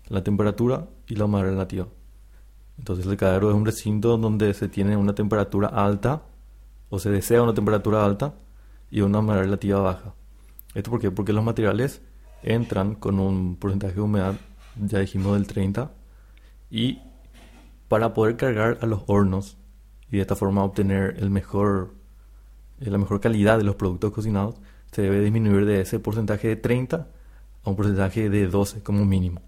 la 0.08 0.22
temperatura 0.22 0.86
y 1.08 1.16
la 1.16 1.24
humedad 1.24 1.44
relativa. 1.44 1.88
Entonces 2.78 3.06
el 3.06 3.16
cadero 3.16 3.48
es 3.48 3.56
un 3.56 3.64
recinto 3.64 4.18
donde 4.18 4.52
se 4.52 4.68
tiene 4.68 4.98
una 4.98 5.14
temperatura 5.14 5.68
alta 5.68 6.24
o 6.90 6.98
se 6.98 7.10
desea 7.10 7.42
una 7.42 7.54
temperatura 7.54 8.04
alta 8.04 8.34
y 8.90 9.00
una 9.00 9.20
humedad 9.20 9.40
relativa 9.40 9.80
baja. 9.80 10.14
¿Esto 10.74 10.90
por 10.90 11.00
qué? 11.00 11.10
Porque 11.10 11.32
los 11.32 11.42
materiales 11.42 12.02
entran 12.42 12.96
con 12.96 13.18
un 13.18 13.56
porcentaje 13.56 13.94
de 13.94 14.02
humedad, 14.02 14.34
ya 14.76 14.98
dijimos 14.98 15.32
del 15.34 15.46
30, 15.46 15.90
y 16.70 17.00
para 17.88 18.12
poder 18.12 18.36
cargar 18.36 18.76
a 18.82 18.86
los 18.86 19.04
hornos 19.06 19.56
y 20.14 20.18
de 20.18 20.22
esta 20.22 20.36
forma 20.36 20.62
obtener 20.62 21.16
el 21.18 21.28
mejor, 21.28 21.92
eh, 22.80 22.88
la 22.88 22.98
mejor 22.98 23.20
calidad 23.20 23.58
de 23.58 23.64
los 23.64 23.74
productos 23.74 24.12
cocinados, 24.12 24.54
se 24.92 25.02
debe 25.02 25.20
disminuir 25.20 25.66
de 25.66 25.80
ese 25.80 25.98
porcentaje 25.98 26.46
de 26.46 26.54
30 26.54 27.08
a 27.64 27.68
un 27.70 27.74
porcentaje 27.74 28.30
de 28.30 28.46
12 28.46 28.84
como 28.84 29.04
mínimo. 29.04 29.42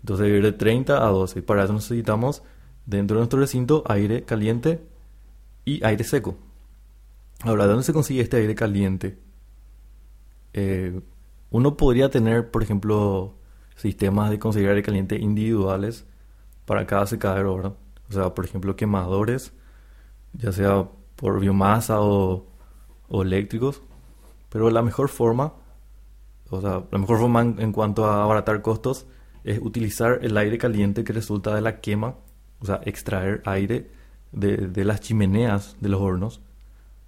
Entonces 0.00 0.28
ir 0.28 0.42
de 0.42 0.52
30 0.52 1.06
a 1.06 1.10
12. 1.10 1.40
Y 1.40 1.42
para 1.42 1.64
eso 1.64 1.74
necesitamos 1.74 2.42
dentro 2.86 3.16
de 3.16 3.20
nuestro 3.20 3.38
recinto 3.38 3.84
aire 3.86 4.22
caliente 4.22 4.82
y 5.66 5.84
aire 5.84 6.04
seco. 6.04 6.38
Ahora, 7.42 7.64
¿de 7.64 7.68
dónde 7.68 7.84
se 7.84 7.92
consigue 7.92 8.22
este 8.22 8.38
aire 8.38 8.54
caliente? 8.54 9.18
Eh, 10.54 11.02
uno 11.50 11.76
podría 11.76 12.08
tener, 12.08 12.50
por 12.50 12.62
ejemplo, 12.62 13.34
sistemas 13.76 14.30
de 14.30 14.38
conseguir 14.38 14.70
aire 14.70 14.82
caliente 14.82 15.18
individuales 15.18 16.06
para 16.64 16.86
cada 16.86 17.06
secadero, 17.06 17.56
¿verdad? 17.56 17.74
O 18.08 18.12
sea, 18.14 18.34
por 18.34 18.46
ejemplo, 18.46 18.74
quemadores, 18.74 19.52
ya 20.34 20.52
sea 20.52 20.88
por 21.16 21.40
biomasa 21.40 22.00
o, 22.00 22.46
o 23.08 23.22
eléctricos. 23.22 23.82
Pero 24.48 24.70
la 24.70 24.82
mejor 24.82 25.08
forma, 25.08 25.54
o 26.50 26.60
sea, 26.60 26.84
la 26.90 26.98
mejor 26.98 27.18
forma 27.18 27.40
en, 27.40 27.72
cuanto 27.72 28.04
a 28.06 28.22
abaratar 28.22 28.60
costos 28.62 29.06
es 29.44 29.58
utilizar 29.60 30.18
el 30.22 30.36
aire 30.36 30.58
caliente 30.58 31.04
que 31.04 31.12
resulta 31.12 31.54
de 31.54 31.62
la 31.62 31.80
quema, 31.80 32.16
o 32.60 32.66
sea, 32.66 32.80
extraer 32.84 33.42
aire 33.46 33.90
de, 34.32 34.56
de 34.68 34.84
las 34.84 35.00
chimeneas 35.00 35.76
de 35.80 35.88
los 35.88 36.00
hornos, 36.00 36.40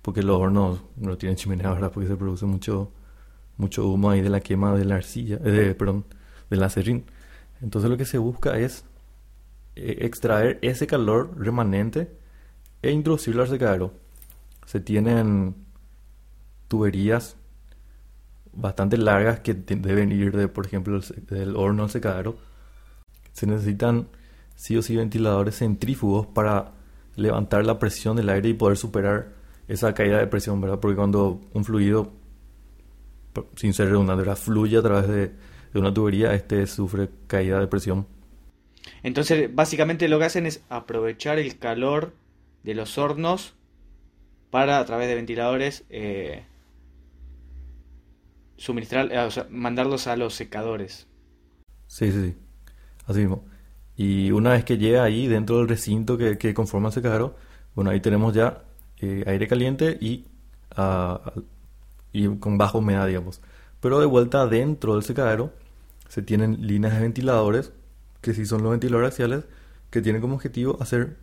porque 0.02 0.22
los 0.22 0.38
hornos 0.38 0.82
no 0.96 1.16
tienen 1.16 1.36
chimenea, 1.36 1.70
¿verdad? 1.72 1.92
Porque 1.92 2.08
se 2.08 2.16
produce 2.16 2.46
mucho, 2.46 2.90
mucho 3.56 3.88
humo 3.88 4.10
ahí 4.10 4.20
de 4.20 4.30
la 4.30 4.40
quema 4.40 4.74
de 4.74 4.84
la 4.84 4.96
arcilla, 4.96 5.38
eh, 5.44 5.74
perdón, 5.78 6.04
del 6.50 6.62
acerrín. 6.62 7.04
Entonces 7.62 7.90
lo 7.90 7.96
que 7.96 8.04
se 8.04 8.18
busca 8.18 8.58
es 8.58 8.84
eh, 9.76 9.98
extraer 10.00 10.58
ese 10.62 10.86
calor 10.86 11.34
remanente 11.38 12.16
e 12.84 12.90
introducirlo 12.90 13.42
al 13.42 13.48
secadero. 13.48 13.92
Se 14.66 14.80
tienen 14.80 15.54
tuberías 16.68 17.36
bastante 18.52 18.96
largas 18.96 19.40
que 19.40 19.54
deben 19.54 20.12
ir 20.12 20.36
de, 20.36 20.48
por 20.48 20.66
ejemplo, 20.66 21.00
del 21.30 21.56
horno 21.56 21.84
al 21.84 21.90
secadero. 21.90 22.36
Se 23.32 23.46
necesitan 23.46 24.08
sí 24.54 24.76
o 24.76 24.82
sí 24.82 24.96
ventiladores 24.96 25.58
centrífugos 25.58 26.26
para 26.26 26.72
levantar 27.16 27.64
la 27.64 27.78
presión 27.78 28.16
del 28.16 28.28
aire 28.28 28.50
y 28.50 28.54
poder 28.54 28.76
superar 28.76 29.32
esa 29.68 29.94
caída 29.94 30.18
de 30.18 30.26
presión, 30.26 30.60
¿verdad? 30.60 30.78
Porque 30.78 30.96
cuando 30.96 31.40
un 31.52 31.64
fluido 31.64 32.12
sin 33.56 33.74
ser 33.74 33.88
redundante, 33.88 34.32
fluye 34.36 34.76
a 34.76 34.82
través 34.82 35.08
de, 35.08 35.32
una 35.74 35.92
tubería, 35.92 36.34
este 36.34 36.66
sufre 36.68 37.08
caída 37.26 37.58
de 37.58 37.66
presión. 37.66 38.06
Entonces, 39.02 39.52
básicamente 39.52 40.06
lo 40.08 40.18
que 40.18 40.26
hacen 40.26 40.46
es 40.46 40.62
aprovechar 40.68 41.38
el 41.38 41.58
calor 41.58 42.12
de 42.64 42.74
los 42.74 42.98
hornos 42.98 43.54
para, 44.50 44.78
a 44.80 44.84
través 44.84 45.08
de 45.08 45.14
ventiladores, 45.14 45.84
eh, 45.90 46.44
suministrar, 48.56 49.12
eh, 49.12 49.18
o 49.20 49.30
sea, 49.30 49.46
mandarlos 49.50 50.06
a 50.06 50.16
los 50.16 50.34
secadores. 50.34 51.06
Sí, 51.86 52.10
sí, 52.10 52.30
sí. 52.30 52.36
Así 53.06 53.20
mismo. 53.20 53.44
Y 53.96 54.32
una 54.32 54.50
vez 54.52 54.64
que 54.64 54.78
llega 54.78 55.04
ahí, 55.04 55.28
dentro 55.28 55.58
del 55.58 55.68
recinto 55.68 56.18
que, 56.18 56.54
conforma 56.54 56.88
el 56.88 56.94
secadero, 56.94 57.36
bueno, 57.74 57.90
ahí 57.90 58.00
tenemos 58.00 58.34
ya 58.34 58.64
eh, 58.98 59.22
aire 59.26 59.46
caliente 59.46 59.96
y 60.00 60.24
uh, 60.76 61.18
y 62.14 62.28
con 62.38 62.56
baja 62.56 62.78
humedad, 62.78 63.06
digamos. 63.06 63.42
Pero 63.80 64.00
de 64.00 64.06
vuelta 64.06 64.46
dentro 64.46 64.94
del 64.94 65.02
secadero 65.02 65.52
se 66.08 66.22
tienen 66.22 66.66
líneas 66.66 66.94
de 66.94 67.00
ventiladores, 67.00 67.72
que 68.22 68.32
sí 68.32 68.46
son 68.46 68.62
los 68.62 68.70
ventiladores 68.70 69.10
axiales, 69.10 69.44
que 69.90 70.00
tienen 70.00 70.22
como 70.22 70.36
objetivo 70.36 70.78
hacer 70.80 71.18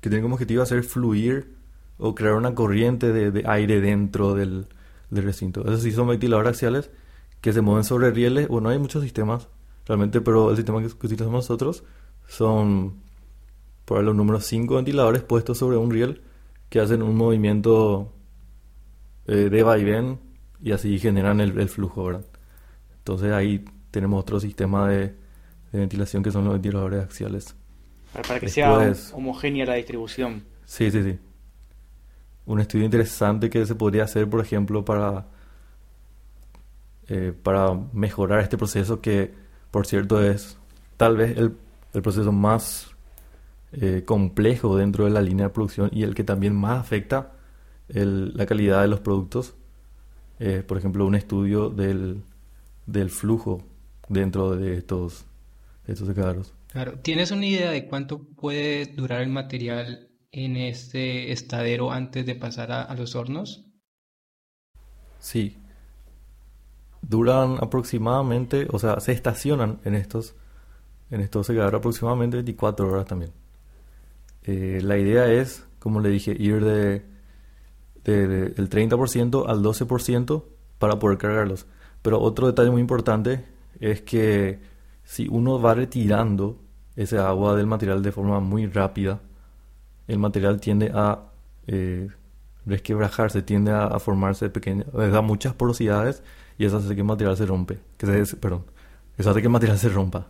que 0.00 0.08
tienen 0.08 0.22
como 0.22 0.34
objetivo 0.34 0.62
hacer 0.62 0.84
fluir 0.84 1.54
o 1.98 2.14
crear 2.14 2.34
una 2.34 2.54
corriente 2.54 3.12
de, 3.12 3.42
aire 3.46 3.80
dentro 3.80 4.34
del, 4.34 4.66
recinto. 5.10 5.62
Esos 5.62 5.82
sí 5.82 5.92
son 5.92 6.08
ventiladores 6.08 6.50
axiales 6.50 6.90
que 7.40 7.52
se 7.52 7.60
mueven 7.60 7.84
sobre 7.84 8.10
rieles. 8.10 8.48
Bueno, 8.48 8.68
hay 8.68 8.78
muchos 8.78 9.02
sistemas 9.02 9.48
realmente, 9.86 10.20
pero 10.20 10.50
el 10.50 10.56
sistema 10.56 10.80
que 10.80 10.86
utilizamos 10.86 11.32
nosotros 11.32 11.84
son 12.28 12.94
por 13.84 14.04
los 14.04 14.14
números 14.14 14.44
5 14.44 14.76
ventiladores 14.76 15.22
puestos 15.22 15.58
sobre 15.58 15.78
un 15.78 15.90
riel 15.90 16.20
que 16.68 16.80
hacen 16.80 17.02
un 17.02 17.16
movimiento 17.16 18.12
eh, 19.26 19.48
de 19.50 19.62
vaivén 19.62 20.20
y 20.62 20.72
así 20.72 20.98
generan 20.98 21.40
el, 21.40 21.68
flujo, 21.68 22.04
¿verdad? 22.04 22.24
Entonces 22.98 23.32
ahí 23.32 23.64
tenemos 23.90 24.20
otro 24.20 24.40
sistema 24.40 24.88
de, 24.88 25.14
ventilación 25.72 26.22
que 26.22 26.30
son 26.30 26.44
los 26.44 26.54
ventiladores 26.54 27.02
axiales. 27.04 27.54
Para, 28.12 28.40
que 28.40 28.48
sea 28.48 28.92
homogénea 29.12 29.66
la 29.66 29.74
distribución. 29.74 30.44
Sí, 30.64 30.90
sí, 30.90 31.02
sí. 31.02 31.18
Un 32.46 32.60
estudio 32.60 32.84
interesante 32.84 33.50
que 33.50 33.66
se 33.66 33.74
podría 33.74 34.04
hacer, 34.04 34.28
por 34.28 34.40
ejemplo, 34.40 34.84
para, 34.84 35.26
eh, 37.08 37.32
para 37.42 37.74
mejorar 37.92 38.40
este 38.40 38.56
proceso 38.56 39.00
que, 39.00 39.32
por 39.70 39.86
cierto, 39.86 40.22
es 40.22 40.56
tal 40.96 41.16
vez 41.16 41.36
el, 41.36 41.56
el 41.92 42.02
proceso 42.02 42.32
más 42.32 42.94
eh, 43.72 44.02
complejo 44.06 44.78
dentro 44.78 45.04
de 45.04 45.10
la 45.10 45.20
línea 45.20 45.48
de 45.48 45.52
producción 45.52 45.90
y 45.92 46.02
el 46.02 46.14
que 46.14 46.24
también 46.24 46.56
más 46.56 46.80
afecta 46.80 47.32
la 47.88 48.46
calidad 48.46 48.82
de 48.82 48.88
los 48.88 49.00
productos. 49.00 49.54
Eh, 50.38 50.62
por 50.66 50.78
ejemplo, 50.78 51.06
un 51.06 51.14
estudio 51.14 51.68
del, 51.68 52.22
del 52.86 53.10
flujo 53.10 53.62
dentro 54.08 54.56
de 54.56 54.78
estos, 54.78 55.26
estos 55.88 56.06
secadores. 56.06 56.52
Claro, 56.68 56.98
¿tienes 57.00 57.30
una 57.30 57.46
idea 57.46 57.70
de 57.70 57.86
cuánto 57.86 58.22
puede 58.22 58.86
durar 58.86 59.22
el 59.22 59.30
material 59.30 60.10
en 60.30 60.56
este 60.56 61.32
estadero 61.32 61.90
antes 61.90 62.26
de 62.26 62.34
pasar 62.34 62.70
a, 62.70 62.94
los 62.94 63.16
hornos? 63.16 63.64
Sí. 65.18 65.56
Duran 67.02 67.56
aproximadamente, 67.60 68.68
o 68.70 68.78
sea, 68.78 69.00
se 69.00 69.12
estacionan 69.12 69.80
en 69.84 69.94
estos, 69.94 70.34
en 71.10 71.22
estos 71.22 71.46
secadores 71.46 71.78
aproximadamente 71.78 72.36
24 72.36 72.92
horas 72.92 73.06
también. 73.06 73.32
Eh, 74.44 74.80
la 74.82 74.98
idea 74.98 75.26
es, 75.32 75.64
como 75.78 76.00
le 76.00 76.10
dije, 76.10 76.36
ir 76.38 76.64
de 76.64 77.18
del 78.12 78.70
30% 78.70 79.46
al 79.46 79.62
12% 79.62 80.44
para 80.78 80.98
poder 80.98 81.18
cargarlos. 81.18 81.66
Pero 82.02 82.20
otro 82.20 82.46
detalle 82.46 82.70
muy 82.70 82.80
importante 82.80 83.44
es 83.80 84.02
que 84.02 84.60
si 85.08 85.26
uno 85.26 85.58
va 85.58 85.72
retirando 85.72 86.58
ese 86.94 87.16
agua 87.16 87.56
del 87.56 87.66
material 87.66 88.02
de 88.02 88.12
forma 88.12 88.40
muy 88.40 88.66
rápida, 88.66 89.20
el 90.06 90.18
material 90.18 90.60
tiende 90.60 90.92
a 90.94 91.30
eh, 91.66 92.10
tiende 93.46 93.72
a, 93.72 93.98
formarse 94.00 94.50
pequeño, 94.50 94.84
da 94.92 95.22
muchas 95.22 95.54
porosidades 95.54 96.22
y 96.58 96.66
eso 96.66 96.76
hace 96.76 96.94
que 96.94 97.00
el 97.00 97.06
material 97.06 97.38
se 97.38 97.46
rompe, 97.46 97.78
que 97.96 98.26
se, 98.26 98.36
perdón, 98.36 98.66
eso 99.16 99.30
hace 99.30 99.40
que 99.40 99.46
el 99.46 99.52
material 99.52 99.78
se 99.78 99.88
rompa. 99.88 100.26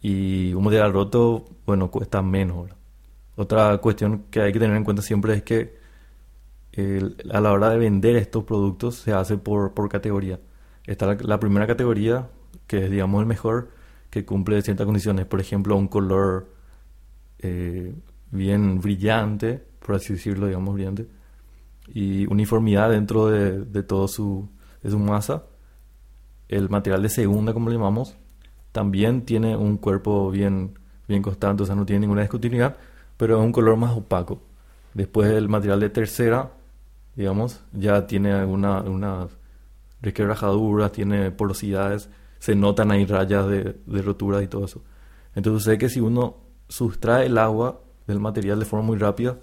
Y 0.00 0.54
un 0.54 0.62
material 0.62 0.92
roto, 0.92 1.46
bueno, 1.66 1.90
cuesta 1.90 2.22
menos. 2.22 2.70
Otra 3.34 3.76
cuestión 3.78 4.26
que 4.30 4.40
hay 4.40 4.52
que 4.52 4.60
tener 4.60 4.76
en 4.76 4.84
cuenta 4.84 5.02
siempre 5.02 5.34
es 5.34 5.42
que 5.42 5.80
a 7.32 7.40
la 7.40 7.52
hora 7.52 7.70
de 7.70 7.78
vender 7.78 8.14
estos 8.14 8.44
productos 8.44 8.94
se 8.94 9.12
hace 9.12 9.36
por, 9.36 9.74
por 9.74 9.88
categoría. 9.88 10.38
Está 10.86 11.16
la, 11.20 11.40
primera 11.40 11.66
categoría, 11.66 12.28
que 12.68 12.84
es 12.84 12.90
digamos 12.90 13.20
el 13.20 13.26
mejor, 13.26 13.79
que 14.10 14.24
cumple 14.24 14.60
ciertas 14.62 14.86
condiciones. 14.86 15.26
Por 15.26 15.40
ejemplo, 15.40 15.76
un 15.76 15.88
color 15.88 16.52
eh, 17.38 17.94
bien 18.30 18.80
brillante, 18.80 19.62
por 19.84 19.96
así 19.96 20.14
decirlo, 20.14 20.46
digamos 20.46 20.74
brillante, 20.74 21.06
y 21.88 22.26
uniformidad 22.26 22.90
dentro 22.90 23.28
de, 23.28 23.64
de 23.64 23.82
todo 23.82 24.08
su, 24.08 24.48
de 24.82 24.90
su 24.90 24.98
masa. 24.98 25.44
El 26.48 26.68
material 26.68 27.02
de 27.02 27.08
segunda, 27.08 27.52
como 27.52 27.70
le 27.70 27.76
llamamos, 27.76 28.16
también 28.72 29.24
tiene 29.24 29.56
un 29.56 29.76
cuerpo 29.76 30.30
bien, 30.30 30.78
bien 31.08 31.22
constante, 31.22 31.62
o 31.62 31.66
sea, 31.66 31.74
no 31.76 31.86
tiene 31.86 32.00
ninguna 32.00 32.22
discontinuidad, 32.22 32.76
pero 33.16 33.38
es 33.38 33.44
un 33.44 33.52
color 33.52 33.76
más 33.76 33.96
opaco. 33.96 34.42
Después 34.94 35.30
el 35.30 35.48
material 35.48 35.80
de 35.80 35.90
tercera 35.90 36.50
digamos, 37.20 37.60
ya 37.72 38.06
tiene 38.06 38.32
alguna, 38.32 38.80
una 38.80 39.28
resquebrajadura, 40.00 40.90
tiene 40.90 41.30
porosidades, 41.30 42.08
se 42.40 42.56
notan 42.56 42.90
ahí 42.90 43.06
rayas 43.06 43.46
de, 43.46 43.76
de 43.86 44.02
rotura 44.02 44.42
y 44.42 44.48
todo 44.48 44.64
eso. 44.64 44.82
Entonces 45.36 45.62
sé 45.62 45.78
que 45.78 45.88
si 45.88 46.00
uno 46.00 46.38
sustrae 46.68 47.26
el 47.26 47.38
agua 47.38 47.80
del 48.08 48.18
material 48.18 48.58
de 48.58 48.64
forma 48.64 48.86
muy 48.86 48.98
rápida, 48.98 49.38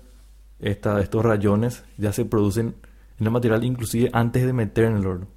esta, 0.60 1.00
estos 1.02 1.24
rayones 1.24 1.84
ya 1.98 2.12
se 2.12 2.26
producen 2.26 2.76
en 3.20 3.26
el 3.26 3.32
material 3.32 3.64
inclusive 3.64 4.10
antes 4.14 4.46
de 4.46 4.54
meter 4.54 4.86
en 4.86 4.98
el 4.98 5.06
horno. 5.06 5.28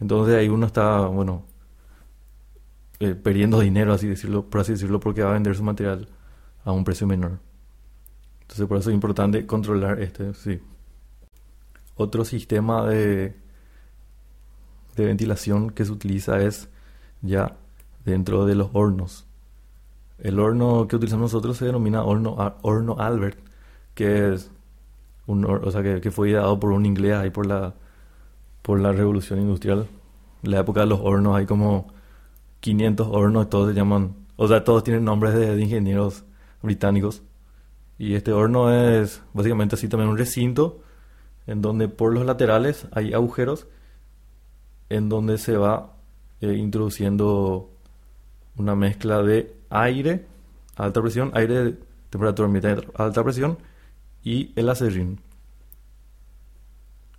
Entonces 0.00 0.36
ahí 0.36 0.48
uno 0.48 0.66
está, 0.66 1.06
bueno, 1.06 1.44
eh, 3.00 3.14
perdiendo 3.14 3.60
dinero, 3.60 3.92
así 3.92 4.08
decirlo, 4.08 4.48
por 4.48 4.60
así 4.60 4.72
decirlo, 4.72 5.00
porque 5.00 5.22
va 5.22 5.30
a 5.30 5.34
vender 5.34 5.54
su 5.54 5.62
material 5.62 6.08
a 6.64 6.72
un 6.72 6.84
precio 6.84 7.06
menor. 7.06 7.38
Entonces 8.42 8.66
por 8.66 8.78
eso 8.78 8.90
es 8.90 8.94
importante 8.94 9.46
controlar 9.46 10.00
este, 10.00 10.34
sí. 10.34 10.60
Otro 11.94 12.24
sistema 12.24 12.86
de, 12.86 13.36
de 14.96 15.04
ventilación 15.04 15.70
que 15.70 15.84
se 15.84 15.92
utiliza 15.92 16.40
es 16.40 16.68
ya 17.22 17.56
dentro 18.04 18.44
de 18.46 18.54
los 18.54 18.70
hornos. 18.72 19.26
El 20.18 20.38
horno 20.38 20.86
que 20.88 20.96
utilizamos 20.96 21.32
nosotros 21.32 21.56
se 21.56 21.64
denomina 21.64 22.04
horno, 22.04 22.36
horno 22.62 22.96
Albert, 22.98 23.38
que 23.94 24.32
es 24.32 24.50
un, 25.26 25.44
o 25.44 25.70
sea, 25.70 25.82
que, 25.82 26.10
fue 26.10 26.30
ideado 26.30 26.58
por 26.60 26.72
un 26.72 26.86
inglés 26.86 27.14
ahí 27.14 27.30
por 27.30 27.46
la, 27.46 27.74
por 28.62 28.80
la 28.80 28.92
revolución 28.92 29.40
industrial. 29.40 29.88
La 30.42 30.60
época 30.60 30.80
de 30.80 30.86
los 30.86 31.00
hornos 31.00 31.36
hay 31.36 31.46
como 31.46 31.88
500 32.60 33.08
hornos, 33.10 33.50
todos 33.50 33.70
se 33.70 33.74
llaman, 33.74 34.14
o 34.36 34.48
sea, 34.48 34.64
todos 34.64 34.84
tienen 34.84 35.04
nombres 35.04 35.34
de, 35.34 35.56
de 35.56 35.62
ingenieros 35.62 36.24
británicos. 36.62 37.22
Y 37.98 38.14
este 38.14 38.32
horno 38.32 38.72
es 38.72 39.22
básicamente 39.32 39.76
así 39.76 39.88
también 39.88 40.10
un 40.10 40.18
recinto 40.18 40.80
en 41.46 41.62
donde 41.62 41.88
por 41.88 42.12
los 42.12 42.24
laterales 42.24 42.86
hay 42.92 43.12
agujeros 43.12 43.66
en 44.88 45.08
donde 45.08 45.38
se 45.38 45.56
va 45.56 45.91
eh, 46.42 46.54
introduciendo 46.54 47.70
una 48.56 48.74
mezcla 48.74 49.22
de 49.22 49.56
aire 49.70 50.26
alta 50.76 51.00
presión, 51.00 51.30
aire 51.34 51.64
de 51.64 51.78
temperatura 52.10 52.48
media 52.48 52.78
a 52.94 53.04
alta 53.04 53.22
presión 53.22 53.58
y 54.24 54.52
el 54.56 54.68
acerrín. 54.68 55.20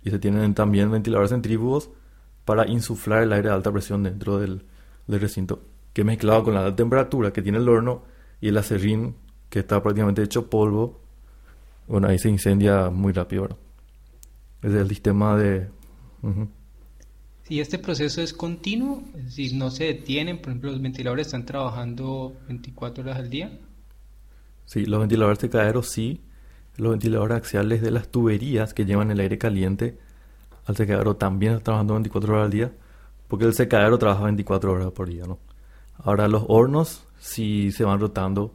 Y 0.02 0.10
se 0.10 0.18
tienen 0.18 0.54
también 0.54 0.90
ventiladores 0.90 1.30
centrífugos 1.30 1.90
para 2.44 2.68
insuflar 2.68 3.22
el 3.22 3.32
aire 3.32 3.48
a 3.48 3.54
alta 3.54 3.72
presión 3.72 4.02
dentro 4.02 4.38
del, 4.38 4.66
recinto, 5.08 5.62
que 5.94 6.04
mezclado 6.04 6.44
con 6.44 6.54
la 6.54 6.76
temperatura 6.76 7.32
que 7.32 7.40
tiene 7.40 7.58
el 7.58 7.68
horno 7.68 8.02
y 8.42 8.48
el 8.48 8.58
acerrín 8.58 9.16
que 9.48 9.60
está 9.60 9.82
prácticamente 9.82 10.22
hecho 10.22 10.50
polvo, 10.50 11.00
bueno, 11.86 12.08
ahí 12.08 12.18
se 12.18 12.28
incendia 12.28 12.90
muy 12.90 13.12
rápido. 13.12 13.48
Es 14.62 14.72
el 14.72 14.88
sistema 14.88 15.36
de... 15.36 15.68
Si 17.46 17.60
este 17.60 17.78
proceso 17.78 18.22
es 18.22 18.32
continuo, 18.32 19.02
decir, 19.14 19.54
no 19.54 19.70
se 19.70 19.84
detienen, 19.84 20.38
por 20.38 20.48
ejemplo, 20.48 20.70
los 20.72 20.80
ventiladores 20.80 21.26
están 21.26 21.44
trabajando 21.44 22.34
24 22.48 23.04
horas 23.04 23.18
al 23.18 23.28
día. 23.28 23.58
Sí, 24.64 24.86
los 24.86 24.98
ventiladores 24.98 25.38
de 25.40 25.50
cadero 25.50 25.82
sí, 25.82 26.22
los 26.76 26.92
ventiladores 26.92 27.36
axiales 27.36 27.82
de 27.82 27.90
las 27.90 28.08
tuberías 28.08 28.72
que 28.72 28.86
llevan 28.86 29.10
el 29.10 29.20
aire 29.20 29.36
caliente 29.36 29.98
al 30.66 30.76
secadero 30.76 31.16
también 31.16 31.52
están 31.52 31.64
trabajando 31.64 31.94
24 31.94 32.32
horas 32.32 32.44
al 32.46 32.50
día, 32.50 32.72
porque 33.28 33.44
el 33.44 33.52
secadero 33.52 33.98
trabaja 33.98 34.24
24 34.24 34.72
horas 34.72 34.92
por 34.92 35.08
día, 35.08 35.24
¿no? 35.26 35.38
Ahora 35.98 36.26
los 36.28 36.44
hornos 36.48 37.04
sí 37.18 37.70
se 37.72 37.84
van 37.84 38.00
rotando 38.00 38.54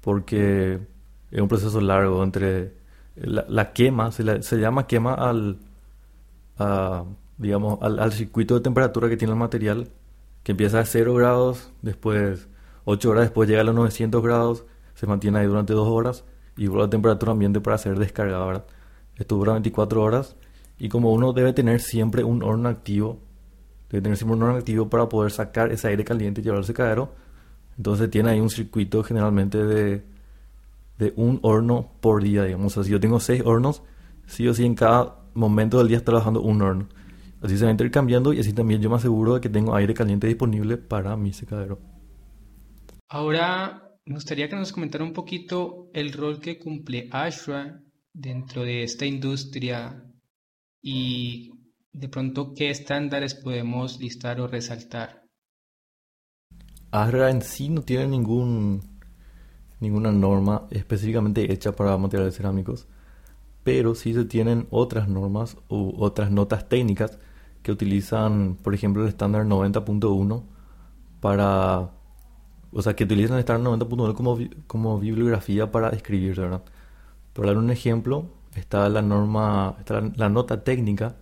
porque 0.00 0.80
es 1.30 1.40
un 1.40 1.48
proceso 1.48 1.80
largo 1.80 2.22
entre 2.22 2.74
la, 3.16 3.72
quema, 3.72 4.10
se, 4.10 4.42
se, 4.42 4.56
llama 4.56 4.86
quema 4.86 5.14
al, 5.14 5.58
digamos, 7.38 7.78
al, 7.82 8.12
circuito 8.12 8.54
de 8.54 8.60
temperatura 8.60 9.08
que 9.08 9.16
tiene 9.16 9.32
el 9.32 9.38
material, 9.38 9.88
que 10.42 10.52
empieza 10.52 10.80
a 10.80 10.84
0 10.84 11.14
grados, 11.14 11.72
después 11.82 12.48
8 12.84 13.10
horas 13.10 13.24
después 13.24 13.48
llega 13.48 13.62
a 13.62 13.64
los 13.64 13.74
900 13.74 14.22
grados, 14.22 14.64
se 14.94 15.06
mantiene 15.06 15.38
ahí 15.38 15.46
durante 15.46 15.72
2 15.72 15.88
horas 15.88 16.24
y 16.56 16.66
vuelve 16.66 16.84
a 16.86 16.90
temperatura 16.90 17.32
ambiente 17.32 17.60
para 17.60 17.78
ser 17.78 17.98
descargada. 17.98 18.66
Esto 19.16 19.36
dura 19.36 19.52
24 19.52 20.02
horas 20.02 20.36
y 20.78 20.88
como 20.88 21.12
uno 21.12 21.32
debe 21.32 21.52
tener 21.52 21.80
siempre 21.80 22.24
un 22.24 22.42
horno 22.42 22.68
activo, 22.68 23.18
debe 23.90 24.02
tener 24.02 24.16
siempre 24.18 24.36
un 24.36 24.42
horno 24.42 24.56
activo 24.56 24.88
para 24.88 25.08
poder 25.08 25.32
sacar 25.32 25.72
ese 25.72 25.88
aire 25.88 26.04
caliente 26.04 26.40
y 26.40 26.44
llevarlo 26.44 26.60
al 26.60 26.66
secadero, 26.66 27.12
entonces 27.76 28.10
tiene 28.10 28.30
ahí 28.30 28.40
un 28.40 28.50
circuito 28.50 29.02
generalmente 29.02 29.58
de, 29.64 30.04
de 30.98 31.12
un 31.16 31.40
horno 31.42 31.90
por 32.00 32.22
día, 32.22 32.44
digamos. 32.44 32.72
O 32.72 32.74
sea, 32.74 32.84
si 32.84 32.90
yo 32.90 33.00
tengo 33.00 33.18
6 33.20 33.42
hornos, 33.44 33.82
sí 34.26 34.46
o 34.48 34.54
sí 34.54 34.64
en 34.64 34.74
cada 34.74 35.16
momento 35.34 35.78
del 35.78 35.88
día 35.88 35.96
está 35.96 36.12
trabajando 36.12 36.40
un 36.40 36.62
horno. 36.62 36.86
Así 37.44 37.58
se 37.58 37.66
va 37.66 37.70
intercambiando 37.70 38.32
y 38.32 38.40
así 38.40 38.54
también 38.54 38.80
yo 38.80 38.88
me 38.88 38.96
aseguro 38.96 39.34
de 39.34 39.42
que 39.42 39.50
tengo 39.50 39.74
aire 39.74 39.92
caliente 39.92 40.26
disponible 40.26 40.78
para 40.78 41.14
mi 41.14 41.34
secadero. 41.34 41.78
Ahora 43.06 43.92
me 44.06 44.14
gustaría 44.14 44.48
que 44.48 44.56
nos 44.56 44.72
comentara 44.72 45.04
un 45.04 45.12
poquito 45.12 45.90
el 45.92 46.14
rol 46.14 46.40
que 46.40 46.58
cumple 46.58 47.06
Ashra 47.12 47.82
dentro 48.14 48.62
de 48.62 48.82
esta 48.82 49.04
industria 49.04 50.10
y 50.80 51.50
de 51.92 52.08
pronto 52.08 52.54
qué 52.54 52.70
estándares 52.70 53.34
podemos 53.34 54.00
listar 54.00 54.40
o 54.40 54.46
resaltar. 54.46 55.26
Ashra 56.92 57.28
en 57.28 57.42
sí 57.42 57.68
no 57.68 57.82
tiene 57.82 58.06
ningún 58.08 59.02
ninguna 59.80 60.12
norma 60.12 60.66
específicamente 60.70 61.52
hecha 61.52 61.72
para 61.72 61.98
materiales 61.98 62.36
cerámicos, 62.36 62.88
pero 63.64 63.94
sí 63.94 64.14
se 64.14 64.24
tienen 64.24 64.66
otras 64.70 65.10
normas 65.10 65.58
u 65.68 65.92
otras 65.98 66.30
notas 66.30 66.70
técnicas 66.70 67.18
que 67.64 67.72
utilizan, 67.72 68.56
por 68.62 68.74
ejemplo, 68.74 69.02
el 69.02 69.08
estándar 69.08 69.44
90.1 69.46 70.44
para... 71.20 71.90
O 72.72 72.82
sea, 72.82 72.94
que 72.94 73.04
utilizan 73.04 73.36
el 73.36 73.40
estándar 73.40 73.72
90.1 73.72 74.14
como, 74.14 74.38
como 74.66 75.00
bibliografía 75.00 75.72
para 75.72 75.88
escribir, 75.90 76.36
¿verdad? 76.36 76.62
Por 77.32 77.46
dar 77.46 77.56
un 77.56 77.70
ejemplo, 77.70 78.26
está 78.54 78.88
la 78.90 79.00
norma, 79.00 79.76
está 79.78 80.02
la, 80.14 80.28
nota 80.28 80.62
técnica, 80.62 81.16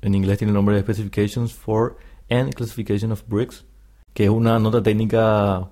en 0.00 0.14
inglés 0.14 0.38
tiene 0.38 0.52
el 0.52 0.54
nombre 0.54 0.74
de 0.74 0.82
Specifications 0.82 1.52
for 1.52 1.98
and 2.30 2.54
Classification 2.54 3.12
of 3.12 3.22
Bricks, 3.28 3.66
que 4.14 4.24
es 4.24 4.30
una 4.30 4.58
nota 4.58 4.82
técnica 4.82 5.68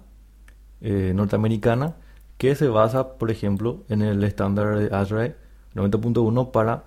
eh, 0.83 1.13
norteamericana 1.15 1.97
que 2.37 2.55
se 2.55 2.69
basa, 2.69 3.17
por 3.17 3.31
ejemplo, 3.31 3.85
en 3.89 4.03
el 4.03 4.23
estándar 4.25 4.79
de 4.79 4.95
ASHRAE 4.95 5.37
90.1 5.75 6.51
para 6.51 6.85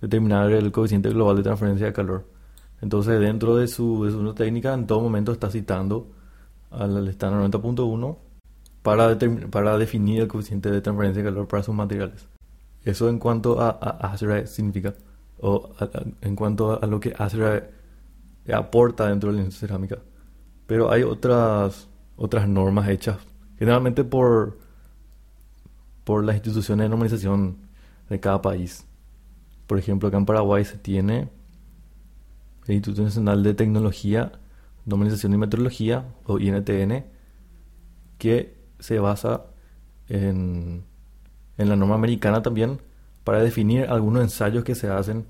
determinar 0.00 0.50
el 0.50 0.72
coeficiente 0.72 1.10
global 1.10 1.36
de 1.36 1.42
transferencia 1.44 1.86
de 1.86 1.92
calor. 1.92 2.33
Entonces, 2.84 3.18
dentro 3.18 3.56
de 3.56 3.66
su, 3.66 4.04
de 4.04 4.10
su 4.10 4.34
técnica, 4.34 4.74
en 4.74 4.86
todo 4.86 5.00
momento 5.00 5.32
está 5.32 5.50
citando 5.50 6.06
al 6.70 7.08
estándar 7.08 7.40
90.1 7.50 8.18
para, 8.82 9.18
para 9.50 9.78
definir 9.78 10.20
el 10.20 10.28
coeficiente 10.28 10.70
de 10.70 10.82
transferencia 10.82 11.22
de 11.22 11.30
calor 11.30 11.48
para 11.48 11.62
sus 11.62 11.74
materiales. 11.74 12.28
Eso 12.84 13.08
en 13.08 13.18
cuanto 13.18 13.58
a, 13.58 13.70
a 13.70 14.46
significa, 14.46 14.92
o 15.40 15.70
en 16.20 16.36
cuanto 16.36 16.78
a, 16.78 16.86
lo 16.86 17.00
que 17.00 17.14
ASHRAE 17.16 17.70
aporta 18.52 19.08
dentro 19.08 19.32
de 19.32 19.42
la 19.42 19.50
cerámica. 19.50 19.96
Pero 20.66 20.90
hay 20.90 21.04
otras, 21.04 21.88
otras 22.16 22.46
normas 22.46 22.86
hechas, 22.90 23.16
generalmente 23.58 24.04
por, 24.04 24.58
por 26.04 26.22
las 26.22 26.34
instituciones 26.34 26.84
de 26.84 26.90
normalización 26.90 27.56
de 28.10 28.20
cada 28.20 28.42
país. 28.42 28.86
Por 29.66 29.78
ejemplo, 29.78 30.08
acá 30.08 30.18
en 30.18 30.26
Paraguay 30.26 30.66
se 30.66 30.76
tiene 30.76 31.30
el 32.66 32.74
Instituto 32.74 33.02
Nacional 33.02 33.42
de 33.42 33.54
Tecnología, 33.54 34.32
Normalización 34.86 35.34
y 35.34 35.38
Meteorología, 35.38 36.04
o 36.24 36.38
INTN, 36.38 37.04
que 38.18 38.56
se 38.78 38.98
basa 38.98 39.46
en, 40.08 40.84
en 41.56 41.68
la 41.68 41.76
norma 41.76 41.94
americana 41.94 42.42
también 42.42 42.80
para 43.24 43.42
definir 43.42 43.86
algunos 43.86 44.22
ensayos 44.22 44.64
que 44.64 44.74
se 44.74 44.88
hacen 44.88 45.26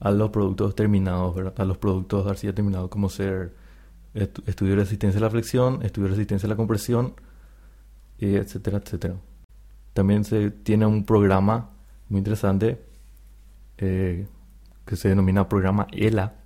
a 0.00 0.10
los 0.10 0.30
productos 0.30 0.74
terminados, 0.74 1.36
a 1.56 1.64
los 1.64 1.78
productos 1.78 2.24
de 2.24 2.30
arcilla 2.30 2.54
terminados, 2.54 2.88
como 2.90 3.08
ser 3.08 3.54
estudio 4.14 4.72
de 4.74 4.82
resistencia 4.82 5.18
a 5.18 5.22
la 5.22 5.30
flexión, 5.30 5.82
estudio 5.82 6.08
de 6.08 6.14
resistencia 6.14 6.46
a 6.46 6.50
la 6.50 6.56
compresión, 6.56 7.14
etcétera, 8.18 8.78
etcétera. 8.78 9.14
También 9.94 10.24
se 10.24 10.50
tiene 10.50 10.86
un 10.86 11.04
programa 11.04 11.70
muy 12.08 12.18
interesante 12.18 12.84
eh, 13.78 14.26
que 14.84 14.96
se 14.96 15.08
denomina 15.08 15.48
programa 15.48 15.86
ELA, 15.92 16.41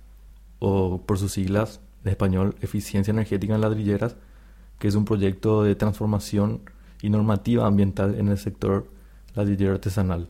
o 0.59 1.01
por 1.05 1.17
sus 1.17 1.33
siglas 1.33 1.81
de 2.03 2.11
español 2.11 2.55
Eficiencia 2.61 3.11
Energética 3.11 3.55
en 3.55 3.61
Ladrilleras, 3.61 4.15
que 4.79 4.87
es 4.87 4.95
un 4.95 5.05
proyecto 5.05 5.63
de 5.63 5.75
transformación 5.75 6.61
y 7.01 7.09
normativa 7.09 7.65
ambiental 7.67 8.15
en 8.15 8.29
el 8.29 8.37
sector 8.37 8.87
ladrillero 9.35 9.73
artesanal. 9.73 10.29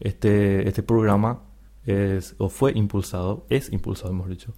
Este, 0.00 0.68
este 0.68 0.82
programa 0.82 1.42
es, 1.84 2.34
o 2.38 2.48
fue 2.48 2.72
impulsado, 2.72 3.46
es 3.48 3.72
impulsado, 3.72 4.10
hemos 4.10 4.28
dicho, 4.28 4.52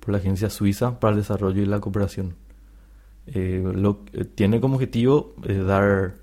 por 0.00 0.10
la 0.10 0.18
Agencia 0.18 0.50
Suiza 0.50 0.98
para 0.98 1.12
el 1.12 1.20
Desarrollo 1.20 1.62
y 1.62 1.66
la 1.66 1.80
Cooperación. 1.80 2.36
Eh, 3.26 3.62
lo, 3.74 4.00
eh, 4.12 4.24
tiene 4.24 4.60
como 4.60 4.74
objetivo 4.74 5.34
eh, 5.44 5.54
dar 5.54 6.14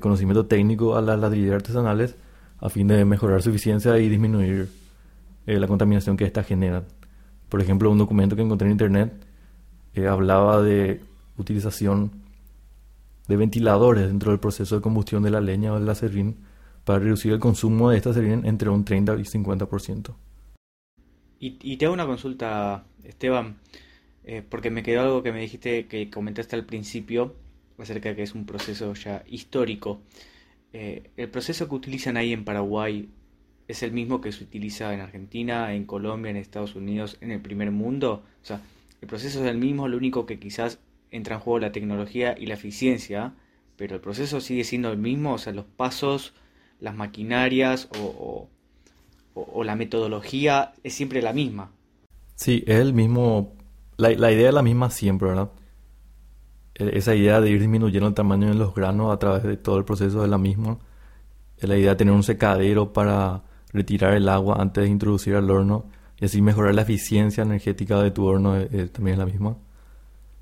conocimiento 0.00 0.44
técnico 0.44 0.94
a 0.94 1.00
las 1.00 1.18
ladrilleras 1.18 1.62
artesanales 1.62 2.14
a 2.58 2.68
fin 2.68 2.86
de 2.86 3.02
mejorar 3.06 3.40
su 3.40 3.48
eficiencia 3.48 3.98
y 3.98 4.10
disminuir 4.10 4.68
eh, 5.46 5.58
la 5.58 5.66
contaminación 5.66 6.16
que 6.16 6.24
esta 6.24 6.42
genera. 6.42 6.84
Por 7.48 7.60
ejemplo, 7.60 7.90
un 7.90 7.98
documento 7.98 8.36
que 8.36 8.42
encontré 8.42 8.66
en 8.66 8.72
internet 8.72 9.12
eh, 9.94 10.06
hablaba 10.06 10.62
de 10.62 11.00
utilización 11.36 12.12
de 13.28 13.36
ventiladores 13.36 14.08
dentro 14.08 14.30
del 14.30 14.40
proceso 14.40 14.76
de 14.76 14.82
combustión 14.82 15.22
de 15.22 15.30
la 15.30 15.40
leña 15.40 15.72
o 15.72 15.78
del 15.78 15.88
acerrín 15.88 16.36
para 16.84 16.98
reducir 16.98 17.32
el 17.32 17.38
consumo 17.38 17.90
de 17.90 17.96
esta 17.96 18.10
acerrín 18.10 18.44
entre 18.44 18.70
un 18.70 18.84
30 18.84 19.14
y 19.14 19.22
50%. 19.22 20.14
Y, 21.38 21.58
y 21.62 21.76
te 21.76 21.86
hago 21.86 21.94
una 21.94 22.06
consulta, 22.06 22.84
Esteban, 23.04 23.56
eh, 24.24 24.42
porque 24.48 24.70
me 24.70 24.82
quedó 24.82 25.02
algo 25.02 25.22
que 25.22 25.32
me 25.32 25.40
dijiste, 25.40 25.86
que 25.86 26.10
comentaste 26.10 26.54
al 26.56 26.66
principio, 26.66 27.34
acerca 27.78 28.10
de 28.10 28.16
que 28.16 28.22
es 28.22 28.34
un 28.34 28.46
proceso 28.46 28.92
ya 28.94 29.24
histórico. 29.26 30.02
Eh, 30.72 31.10
¿El 31.16 31.30
proceso 31.30 31.68
que 31.68 31.74
utilizan 31.74 32.16
ahí 32.16 32.32
en 32.32 32.44
Paraguay 32.44 33.08
es 33.70 33.82
el 33.82 33.92
mismo 33.92 34.20
que 34.20 34.32
se 34.32 34.44
utiliza 34.44 34.92
en 34.92 35.00
Argentina, 35.00 35.72
en 35.74 35.84
Colombia, 35.84 36.30
en 36.30 36.36
Estados 36.36 36.74
Unidos, 36.74 37.16
en 37.20 37.30
el 37.30 37.40
primer 37.40 37.70
mundo? 37.70 38.22
O 38.42 38.44
sea, 38.44 38.60
el 39.00 39.08
proceso 39.08 39.42
es 39.44 39.50
el 39.50 39.58
mismo, 39.58 39.88
lo 39.88 39.96
único 39.96 40.26
que 40.26 40.38
quizás 40.38 40.78
entra 41.10 41.36
en 41.36 41.40
juego 41.40 41.60
la 41.60 41.72
tecnología 41.72 42.34
y 42.38 42.46
la 42.46 42.54
eficiencia, 42.54 43.34
pero 43.76 43.94
el 43.94 44.00
proceso 44.00 44.40
sigue 44.40 44.64
siendo 44.64 44.90
el 44.90 44.98
mismo, 44.98 45.34
o 45.34 45.38
sea, 45.38 45.52
los 45.52 45.64
pasos, 45.64 46.34
las 46.80 46.94
maquinarias 46.94 47.88
o, 47.98 48.48
la 49.64 49.76
metodología 49.76 50.72
es 50.82 50.94
siempre 50.94 51.22
la 51.22 51.32
misma. 51.32 51.70
Sí, 52.34 52.64
es 52.66 52.80
el 52.80 52.92
mismo, 52.92 53.54
la, 53.96 54.10
la 54.10 54.32
idea 54.32 54.48
es 54.48 54.54
la 54.54 54.62
misma 54.62 54.90
siempre, 54.90 55.28
¿verdad? 55.28 55.50
E, 56.74 56.98
esa 56.98 57.14
idea 57.14 57.40
de 57.40 57.50
ir 57.50 57.60
disminuyendo 57.60 58.08
el 58.08 58.14
tamaño 58.14 58.48
de 58.48 58.54
los 58.54 58.74
granos 58.74 59.12
a 59.12 59.18
través 59.18 59.44
de 59.44 59.56
todo 59.56 59.78
el 59.78 59.84
proceso 59.84 60.24
es 60.24 60.30
la 60.30 60.38
misma. 60.38 60.78
La 61.60 61.76
idea 61.76 61.90
de 61.90 61.96
tener 61.96 62.14
un 62.14 62.22
secadero 62.22 62.92
para 62.92 63.42
retirar 63.72 64.14
el 64.14 64.28
agua 64.28 64.56
antes 64.58 64.84
de 64.84 64.90
introducir 64.90 65.36
al 65.36 65.50
horno 65.50 65.86
y 66.18 66.24
así 66.24 66.42
mejorar 66.42 66.74
la 66.74 66.82
eficiencia 66.82 67.42
energética 67.42 68.00
de 68.02 68.10
tu 68.10 68.24
horno 68.24 68.54
también 68.92 69.14
es 69.14 69.18
la 69.18 69.26
misma. 69.26 69.56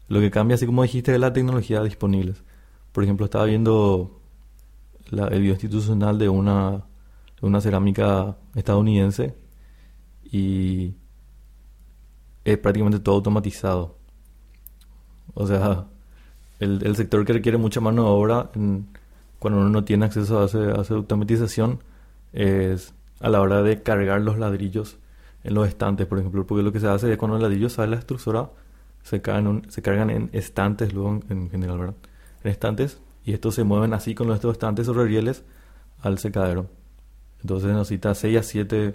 Lo 0.09 0.21
que 0.21 0.31
cambia, 0.31 0.55
así 0.55 0.67
como 0.67 0.83
dijiste, 0.83 1.14
es 1.14 1.21
la 1.21 1.33
tecnología 1.33 1.83
disponible. 1.83 2.35
Por 2.93 3.05
ejemplo, 3.05 3.27
estaba 3.27 3.45
viendo 3.45 4.21
el 5.12 5.41
video 5.41 5.53
institucional 5.53 6.19
de 6.19 6.29
una, 6.29 6.85
de 7.41 7.47
una 7.47 7.61
cerámica 7.61 8.37
estadounidense 8.55 9.35
y 10.31 10.95
es 12.45 12.59
prácticamente 12.59 13.01
todo 13.01 13.17
automatizado. 13.17 13.97
O 15.35 15.47
sea, 15.47 15.87
el, 16.59 16.85
el 16.85 16.97
sector 16.97 17.25
que 17.25 17.35
requiere 17.35 17.59
mucha 17.59 17.81
mano 17.81 18.05
de 18.05 18.09
obra 18.09 18.51
cuando 19.38 19.61
uno 19.61 19.69
no 19.69 19.85
tiene 19.85 20.07
acceso 20.07 20.41
a 20.41 20.47
esa, 20.47 20.95
automatización 20.95 21.81
es 22.33 22.95
a 23.20 23.28
la 23.28 23.40
hora 23.40 23.62
de 23.62 23.83
cargar 23.83 24.20
los 24.20 24.38
ladrillos 24.38 24.98
en 25.44 25.54
los 25.54 25.68
estantes, 25.68 26.07
por 26.07 26.18
ejemplo, 26.18 26.46
porque 26.46 26.62
lo 26.62 26.72
que 26.72 26.81
se 26.81 26.88
hace 26.88 27.11
es 27.12 27.18
cuando 27.18 27.37
el 27.37 27.42
ladrillo 27.42 27.68
sale 27.68 27.88
de 27.88 27.96
la 27.96 28.00
estructura, 28.00 28.50
se 29.02 29.22
cargan, 29.22 29.62
se 29.68 29.83
cargan 29.83 30.11
en 30.11 30.31
estantes 30.33 30.92
luego 30.92 31.20
en, 31.28 31.50
general, 31.50 31.78
¿verdad? 31.78 31.94
En 32.44 32.50
estantes, 32.50 33.00
y 33.24 33.33
estos 33.33 33.54
se 33.54 33.64
mueven 33.64 33.94
así 33.94 34.14
con 34.14 34.31
estos 34.33 34.52
estantes 34.52 34.88
o 34.88 34.94
rieles 34.94 35.44
al 36.00 36.18
secadero. 36.18 36.66
Entonces 37.40 37.70
necesita 37.70 38.14
6 38.14 38.38
a 38.38 38.42
7 38.42 38.94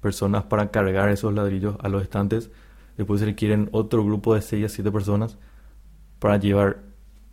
personas 0.00 0.44
para 0.44 0.70
cargar 0.70 1.08
esos 1.08 1.32
ladrillos 1.32 1.76
a 1.80 1.88
los 1.88 2.02
estantes. 2.02 2.50
Después 2.96 3.20
se 3.20 3.26
requieren 3.26 3.68
otro 3.72 4.04
grupo 4.04 4.34
de 4.34 4.42
6 4.42 4.66
a 4.66 4.68
7 4.68 4.90
personas 4.90 5.38
para 6.18 6.36
llevar 6.38 6.82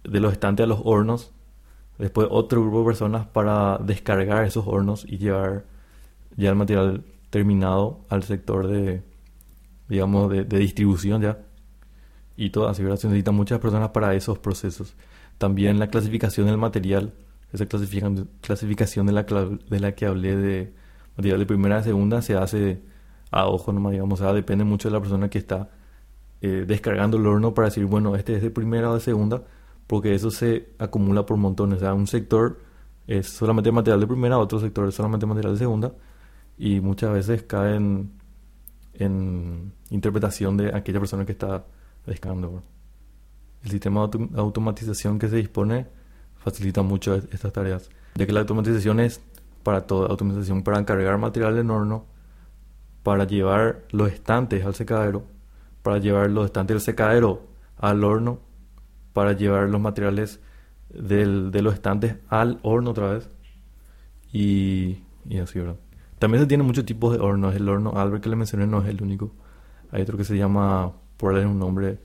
de 0.03 0.19
los 0.19 0.33
estantes 0.33 0.63
a 0.63 0.67
los 0.67 0.81
hornos. 0.83 1.31
Después 1.97 2.27
otro 2.31 2.61
grupo 2.61 2.79
de 2.79 2.85
personas 2.85 3.27
para 3.27 3.77
descargar 3.77 4.45
esos 4.45 4.65
hornos 4.67 5.05
y 5.07 5.17
llevar 5.17 5.65
ya 6.37 6.49
el 6.49 6.55
material 6.55 7.03
terminado 7.29 8.05
al 8.09 8.23
sector 8.23 8.67
de, 8.67 9.03
digamos, 9.87 10.29
de, 10.29 10.43
distribución 10.43 11.21
ya. 11.21 11.39
Y 12.35 12.49
todo 12.49 12.67
así. 12.67 12.83
Se 12.83 13.07
necesitan 13.07 13.35
muchas 13.35 13.59
personas 13.59 13.89
para 13.89 14.13
esos 14.15 14.39
procesos. 14.39 14.95
También 15.37 15.79
la 15.79 15.87
clasificación 15.87 16.47
del 16.47 16.57
material, 16.57 17.13
esa 17.53 17.65
clasificación, 17.65 18.29
clasificación 18.41 19.05
de 19.05 19.13
la, 19.13 19.23
de 19.23 19.79
la 19.79 19.93
que 19.93 20.05
hablé 20.05 20.35
de 20.35 20.73
material 21.17 21.39
de 21.39 21.45
primera 21.45 21.79
y 21.79 21.83
segunda, 21.83 22.21
se 22.21 22.35
hace 22.35 22.81
a 23.31 23.47
ojo 23.47 23.71
nomás, 23.73 23.91
digamos. 23.93 24.19
O 24.21 24.23
sea, 24.23 24.33
depende 24.33 24.63
mucho 24.63 24.89
de 24.89 24.93
la 24.93 25.01
persona 25.01 25.29
que 25.29 25.37
está 25.37 25.69
eh, 26.41 26.65
descargando 26.67 27.17
el 27.17 27.27
horno 27.27 27.53
para 27.53 27.67
decir, 27.67 27.85
bueno, 27.85 28.15
este 28.15 28.35
es 28.35 28.41
de 28.41 28.49
primera 28.49 28.89
o 28.89 28.95
de 28.95 28.99
segunda 29.01 29.43
porque 29.91 30.15
eso 30.15 30.31
se 30.31 30.69
acumula 30.79 31.25
por 31.25 31.35
montones. 31.35 31.79
O 31.79 31.79
sea, 31.81 31.93
un 31.93 32.07
sector 32.07 32.59
es 33.07 33.27
solamente 33.27 33.73
material 33.73 33.99
de 33.99 34.07
primera, 34.07 34.37
otro 34.37 34.57
sector 34.57 34.87
es 34.87 34.95
solamente 34.95 35.25
material 35.25 35.51
de 35.51 35.59
segunda, 35.59 35.91
y 36.61 36.79
muchas 36.79 37.11
veces 37.11 37.41
caen 37.41 38.11
en 38.93 39.73
interpretación 39.89 40.57
de 40.57 40.75
aquella 40.75 40.99
persona 40.99 41.25
que 41.25 41.31
está 41.31 41.65
descargando. 42.05 42.61
El 43.63 43.71
sistema 43.71 44.07
de 44.07 44.29
automatización 44.35 45.17
que 45.17 45.27
se 45.27 45.37
dispone 45.37 45.87
facilita 46.35 46.83
mucho 46.83 47.15
estas 47.15 47.51
tareas, 47.51 47.89
ya 48.13 48.27
que 48.27 48.31
la 48.31 48.41
automatización 48.41 48.99
es 48.99 49.21
para 49.63 49.87
todo, 49.87 50.05
automatización 50.07 50.61
para 50.61 50.85
cargar 50.85 51.17
material 51.17 51.57
en 51.57 51.71
horno, 51.71 52.05
para 53.01 53.23
llevar 53.25 53.79
los 53.89 54.11
estantes 54.11 54.63
al 54.63 54.75
secadero, 54.75 55.23
para 55.81 55.97
llevar 55.97 56.29
los 56.29 56.45
estantes 56.45 56.75
del 56.75 56.81
secadero 56.81 57.41
al 57.79 58.03
horno 58.03 58.39
para 59.13 59.33
llevar 59.33 59.67
los 59.67 59.81
materiales 59.81 60.39
del, 60.89 61.49
de 61.49 61.63
los 61.63 61.73
estantes 61.73 62.17
al 62.29 62.59
horno 62.61 62.91
otra 62.91 63.13
vez. 63.13 63.29
Y, 64.31 64.99
y 65.27 65.39
así, 65.39 65.59
¿verdad? 65.59 65.75
También 66.21 66.43
se 66.43 66.47
tienen 66.47 66.67
muchos 66.67 66.85
tipos 66.85 67.17
de 67.17 67.19
hornos. 67.19 67.55
El 67.55 67.67
horno 67.67 67.93
Albert 67.95 68.21
que 68.21 68.29
le 68.29 68.35
mencioné 68.35 68.67
no 68.67 68.79
es 68.79 68.87
el 68.87 69.01
único. 69.01 69.31
Hay 69.89 70.03
otro 70.03 70.17
que 70.17 70.23
se 70.23 70.37
llama, 70.37 70.91
por 71.17 71.33
darle 71.33 71.47
un 71.47 71.57
nombre, 71.57 71.97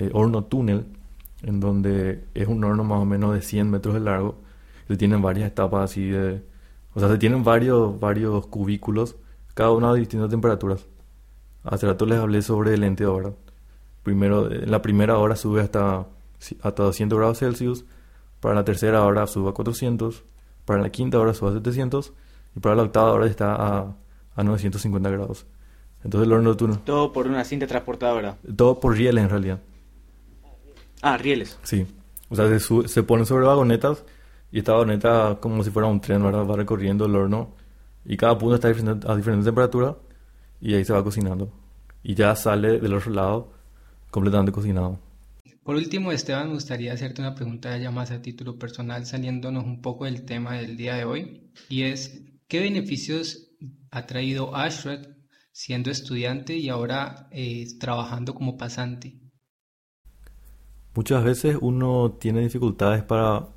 eh, 0.00 0.10
horno 0.12 0.42
túnel, 0.42 0.86
en 1.44 1.60
donde 1.60 2.24
es 2.34 2.48
un 2.48 2.64
horno 2.64 2.82
más 2.82 2.98
o 2.98 3.04
menos 3.04 3.32
de 3.34 3.40
100 3.40 3.70
metros 3.70 3.94
de 3.94 4.00
largo. 4.00 4.34
Se 4.88 4.96
tienen 4.96 5.22
varias 5.22 5.52
etapas 5.52 5.88
así 5.88 6.08
de... 6.08 6.42
O 6.94 6.98
sea, 6.98 7.08
se 7.08 7.16
tienen 7.16 7.44
varios, 7.44 8.00
varios 8.00 8.44
cubículos, 8.48 9.14
cada 9.54 9.70
uno 9.70 9.88
a 9.90 9.94
distintas 9.94 10.30
temperaturas. 10.30 10.88
Hace 11.62 11.86
rato 11.86 12.06
les 12.06 12.18
hablé 12.18 12.42
sobre 12.42 12.74
el 12.74 12.80
lente 12.80 13.04
ahora. 13.04 13.30
Primero, 14.02 14.50
en 14.50 14.68
la 14.68 14.82
primera 14.82 15.16
hora 15.16 15.36
sube 15.36 15.60
hasta 15.60 16.08
hasta 16.60 16.82
200 16.82 17.16
grados 17.16 17.38
Celsius, 17.38 17.84
para 18.40 18.56
la 18.56 18.64
tercera 18.64 19.04
hora 19.04 19.28
sube 19.28 19.50
a 19.50 19.52
400, 19.52 20.24
para 20.64 20.82
la 20.82 20.90
quinta 20.90 21.20
hora 21.20 21.34
sube 21.34 21.50
a 21.50 21.52
700 21.52 22.14
y 22.56 22.60
para 22.60 22.74
la 22.74 22.82
octava 22.82 23.12
hora 23.12 23.26
está 23.26 23.54
a, 23.54 23.96
a 24.34 24.42
950 24.42 25.10
grados. 25.10 25.46
Entonces 26.04 26.26
el 26.26 26.32
horno 26.32 26.56
turno. 26.56 26.78
Todo 26.84 27.12
por 27.12 27.26
una 27.26 27.44
cinta 27.44 27.66
transportadora. 27.66 28.36
Todo 28.56 28.78
por 28.80 28.96
rieles 28.96 29.24
en 29.24 29.30
realidad. 29.30 29.60
Ah, 31.02 31.16
rieles. 31.16 31.58
Sí. 31.62 31.86
O 32.28 32.36
sea, 32.36 32.46
se, 32.58 32.88
se 32.88 33.02
ponen 33.02 33.26
sobre 33.26 33.46
vagonetas 33.46 34.04
y 34.50 34.58
esta 34.58 34.72
vagoneta 34.72 35.38
como 35.40 35.62
si 35.64 35.70
fuera 35.70 35.88
un 35.88 36.00
tren, 36.00 36.22
¿verdad? 36.22 36.46
Va 36.46 36.56
recorriendo 36.56 37.06
el 37.06 37.16
horno 37.16 37.54
y 38.04 38.16
cada 38.16 38.38
punto 38.38 38.54
está 38.54 38.68
a 38.68 38.72
diferente, 38.72 39.06
a 39.10 39.16
diferente 39.16 39.44
temperatura 39.44 39.96
y 40.60 40.74
ahí 40.74 40.84
se 40.84 40.92
va 40.92 41.04
cocinando. 41.04 41.52
Y 42.02 42.14
ya 42.14 42.34
sale 42.36 42.78
del 42.78 42.94
otro 42.94 43.12
lado 43.12 43.52
completamente 44.10 44.52
cocinado. 44.52 44.98
Por 45.62 45.76
último, 45.76 46.12
Esteban, 46.12 46.48
me 46.48 46.54
gustaría 46.54 46.94
hacerte 46.94 47.20
una 47.20 47.34
pregunta 47.34 47.76
ya 47.76 47.90
más 47.90 48.10
a 48.10 48.22
título 48.22 48.58
personal, 48.58 49.04
saliéndonos 49.04 49.64
un 49.64 49.82
poco 49.82 50.06
del 50.06 50.22
tema 50.22 50.54
del 50.54 50.78
día 50.78 50.94
de 50.94 51.04
hoy, 51.04 51.42
y 51.68 51.82
es, 51.82 52.22
¿qué 52.48 52.60
beneficios 52.60 53.50
ha 53.90 54.06
traído 54.06 54.56
Ashred 54.56 55.06
siendo 55.52 55.90
estudiante 55.90 56.56
y 56.56 56.68
ahora 56.68 57.28
eh, 57.30 57.66
trabajando 57.78 58.34
como 58.34 58.56
pasante? 58.56 59.20
Muchas 60.94 61.22
veces 61.22 61.58
uno 61.60 62.16
tiene 62.18 62.40
dificultades 62.40 63.04
para 63.04 63.48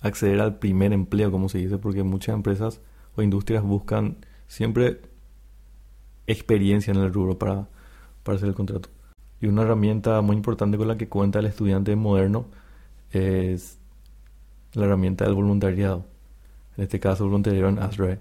acceder 0.00 0.40
al 0.40 0.58
primer 0.58 0.92
empleo, 0.92 1.30
como 1.30 1.48
se 1.48 1.58
dice, 1.58 1.78
porque 1.78 2.02
muchas 2.02 2.34
empresas 2.34 2.80
o 3.16 3.22
industrias 3.22 3.62
buscan 3.62 4.18
siempre 4.48 5.00
experiencia 6.26 6.90
en 6.90 6.98
el 6.98 7.12
rubro 7.12 7.38
para, 7.38 7.68
para 8.22 8.36
hacer 8.36 8.48
el 8.48 8.54
contrato. 8.54 8.90
Y 9.40 9.46
una 9.46 9.62
herramienta 9.62 10.20
muy 10.20 10.36
importante 10.36 10.76
con 10.76 10.88
la 10.88 10.98
que 10.98 11.08
cuenta 11.08 11.38
el 11.38 11.46
estudiante 11.46 11.94
moderno 11.96 12.46
es 13.10 13.78
la 14.72 14.86
herramienta 14.86 15.24
del 15.24 15.34
voluntariado. 15.34 16.13
En 16.76 16.84
este 16.84 17.00
caso, 17.00 17.24
voluntariado 17.24 17.68
en 17.68 17.78
ASRAE. 17.78 18.20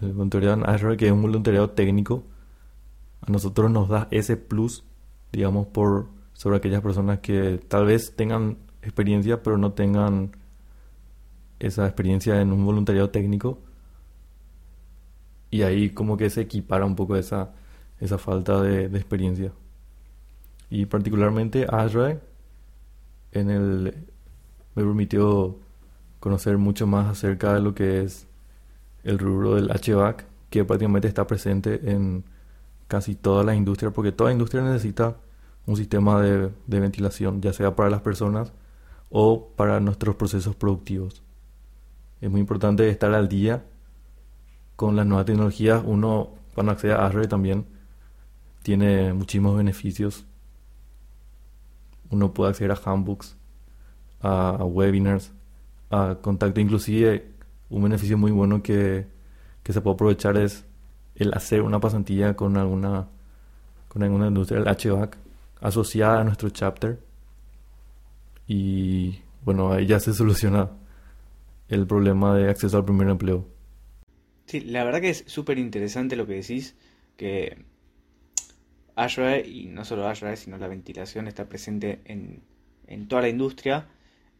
El 0.00 0.12
voluntariado 0.12 0.56
en 0.56 0.68
ASRAE, 0.68 0.96
que 0.96 1.06
es 1.06 1.12
un 1.12 1.22
voluntariado 1.22 1.70
técnico, 1.70 2.24
a 3.20 3.30
nosotros 3.30 3.70
nos 3.70 3.88
da 3.88 4.08
ese 4.10 4.36
plus, 4.36 4.84
digamos, 5.32 5.66
por 5.66 6.08
sobre 6.32 6.56
aquellas 6.56 6.82
personas 6.82 7.20
que 7.20 7.60
tal 7.68 7.86
vez 7.86 8.14
tengan 8.16 8.58
experiencia, 8.82 9.42
pero 9.42 9.56
no 9.56 9.72
tengan 9.72 10.32
esa 11.58 11.86
experiencia 11.86 12.40
en 12.40 12.52
un 12.52 12.64
voluntariado 12.64 13.10
técnico. 13.10 13.58
Y 15.50 15.62
ahí 15.62 15.90
como 15.90 16.16
que 16.16 16.30
se 16.30 16.42
equipara 16.42 16.84
un 16.84 16.96
poco 16.96 17.16
esa, 17.16 17.52
esa 18.00 18.18
falta 18.18 18.60
de 18.60 18.86
experiencia 18.86 19.52
y 20.74 20.86
particularmente 20.86 21.66
Azure 21.68 22.18
en 23.30 23.50
el 23.50 23.94
me 24.74 24.82
permitió 24.82 25.56
conocer 26.24 26.56
mucho 26.56 26.86
más 26.86 27.06
acerca 27.06 27.52
de 27.52 27.60
lo 27.60 27.74
que 27.74 28.02
es 28.02 28.26
el 29.02 29.18
rubro 29.18 29.56
del 29.56 29.68
HVAC 29.68 30.24
que 30.48 30.64
prácticamente 30.64 31.06
está 31.06 31.26
presente 31.26 31.92
en 31.92 32.24
casi 32.88 33.14
todas 33.14 33.44
las 33.44 33.56
industrias 33.56 33.92
porque 33.92 34.10
toda 34.10 34.32
industria 34.32 34.62
necesita 34.62 35.18
un 35.66 35.76
sistema 35.76 36.22
de, 36.22 36.50
de 36.66 36.80
ventilación 36.80 37.42
ya 37.42 37.52
sea 37.52 37.76
para 37.76 37.90
las 37.90 38.00
personas 38.00 38.54
o 39.10 39.50
para 39.54 39.80
nuestros 39.80 40.16
procesos 40.16 40.56
productivos. 40.56 41.22
Es 42.22 42.30
muy 42.30 42.40
importante 42.40 42.88
estar 42.88 43.12
al 43.12 43.28
día 43.28 43.62
con 44.76 44.96
las 44.96 45.04
nuevas 45.04 45.26
tecnologías. 45.26 45.82
Uno, 45.84 46.30
cuando 46.54 46.72
accede 46.72 46.94
a 46.94 47.04
Azure 47.04 47.28
también, 47.28 47.66
tiene 48.62 49.12
muchísimos 49.12 49.58
beneficios. 49.58 50.24
Uno 52.08 52.32
puede 52.32 52.52
acceder 52.52 52.72
a 52.72 52.80
handbooks, 52.82 53.36
a, 54.22 54.64
webinars, 54.64 55.32
a 55.94 56.20
contacto. 56.20 56.60
Inclusive, 56.60 57.24
un 57.70 57.82
beneficio 57.82 58.18
muy 58.18 58.32
bueno 58.32 58.62
que, 58.62 59.06
que 59.62 59.72
se 59.72 59.80
puede 59.80 59.94
aprovechar 59.94 60.36
es 60.36 60.64
el 61.14 61.32
hacer 61.34 61.62
una 61.62 61.80
pasantilla 61.80 62.34
con 62.34 62.56
alguna 62.56 63.08
con 63.88 64.02
alguna 64.02 64.26
industria 64.26 64.60
del 64.60 64.68
HVAC 64.68 65.16
asociada 65.60 66.20
a 66.20 66.24
nuestro 66.24 66.50
chapter. 66.50 66.98
Y 68.46 69.20
bueno 69.44 69.72
ahí 69.72 69.86
ya 69.86 70.00
se 70.00 70.12
soluciona 70.12 70.70
el 71.68 71.86
problema 71.86 72.34
de 72.36 72.50
acceso 72.50 72.76
al 72.76 72.84
primer 72.84 73.08
empleo. 73.08 73.46
Sí 74.46 74.60
la 74.60 74.84
verdad 74.84 75.00
que 75.00 75.10
es 75.10 75.24
súper 75.26 75.58
interesante 75.58 76.16
lo 76.16 76.26
que 76.26 76.34
decís 76.34 76.74
que 77.16 77.64
Azure 78.96 79.46
y 79.46 79.66
no 79.66 79.84
solo 79.84 80.08
Azure 80.08 80.36
sino 80.36 80.58
la 80.58 80.66
ventilación 80.66 81.28
está 81.28 81.48
presente 81.48 82.00
en, 82.04 82.42
en 82.88 83.06
toda 83.06 83.22
la 83.22 83.28
industria 83.28 83.86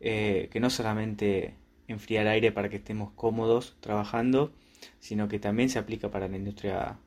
eh, 0.01 0.49
que 0.51 0.61
no 0.61 0.71
solamente 0.71 1.55
enfría 1.89 2.23
el 2.23 2.29
aire 2.29 2.53
para 2.53 2.69
que 2.69 2.77
estemos 2.77 3.13
cómodos 3.13 3.77
trabajando 3.81 4.53
sino 5.01 5.29
que 5.29 5.39
también 5.39 5.71
se 5.71 5.79
aplica 5.79 6.11
para 6.11 6.29
la 6.29 6.37
industria 6.37 6.99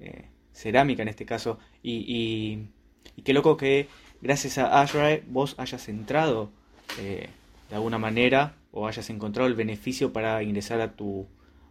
eh, 0.00 0.26
cerámica 0.52 1.02
en 1.02 1.08
este 1.08 1.26
caso. 1.26 1.58
Y, 1.82 2.68
y, 3.16 3.22
qué 3.22 3.32
loco 3.32 3.56
que 3.56 3.88
gracias 4.20 4.58
a 4.58 4.80
Azure 4.80 5.22
vos 5.28 5.54
hayas 5.58 5.88
entrado 5.88 6.50
eh, 6.98 7.28
de 7.68 7.74
alguna 7.74 7.98
manera 7.98 8.56
o 8.72 8.86
hayas 8.86 9.10
encontrado 9.10 9.48
el 9.48 9.54
beneficio 9.54 10.12
para 10.12 10.42
ingresar 10.42 10.80
a 10.80 10.96
tu, 10.96 11.26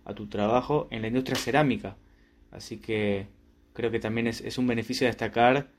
a 0.06 0.14
tu 0.14 0.28
trabajo 0.28 0.88
en 0.92 1.02
la 1.02 1.08
industria 1.08 1.38
cerámica. 1.38 1.98
Así 2.52 2.78
que 2.78 3.28
creo 3.74 3.92
que 3.92 4.00
también 4.00 4.28
es, 4.28 4.58
un 4.58 4.68
beneficio 4.68 5.08
destacar 5.08 5.70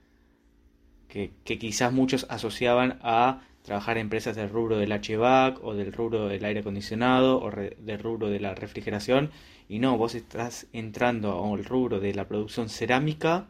que, 1.08 1.32
quizás 1.44 1.92
muchos 1.92 2.26
asociaban 2.28 2.98
a 3.02 3.42
trabajar 3.66 3.98
en 3.98 4.02
empresas 4.02 4.36
del 4.36 4.48
rubro 4.48 4.78
del 4.78 4.92
HVAC 4.92 5.62
o 5.62 5.74
del 5.74 5.92
rubro 5.92 6.28
del 6.28 6.44
aire 6.44 6.60
acondicionado 6.60 7.42
o 7.42 7.50
del 7.50 7.98
rubro 7.98 8.30
de 8.30 8.40
la 8.40 8.54
refrigeración 8.54 9.30
y 9.68 9.80
no, 9.80 9.98
vos 9.98 10.14
estás 10.14 10.68
entrando 10.72 11.44
al 11.44 11.64
rubro 11.64 11.98
de 11.98 12.14
la 12.14 12.28
producción 12.28 12.68
cerámica 12.68 13.48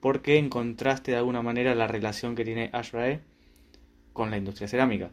porque 0.00 0.36
encontraste 0.36 1.12
de 1.12 1.16
alguna 1.16 1.40
manera 1.40 1.74
la 1.74 1.86
relación 1.86 2.36
que 2.36 2.44
tiene 2.44 2.68
Ashrae 2.74 3.22
con 4.12 4.30
la 4.30 4.36
industria 4.36 4.68
cerámica. 4.68 5.10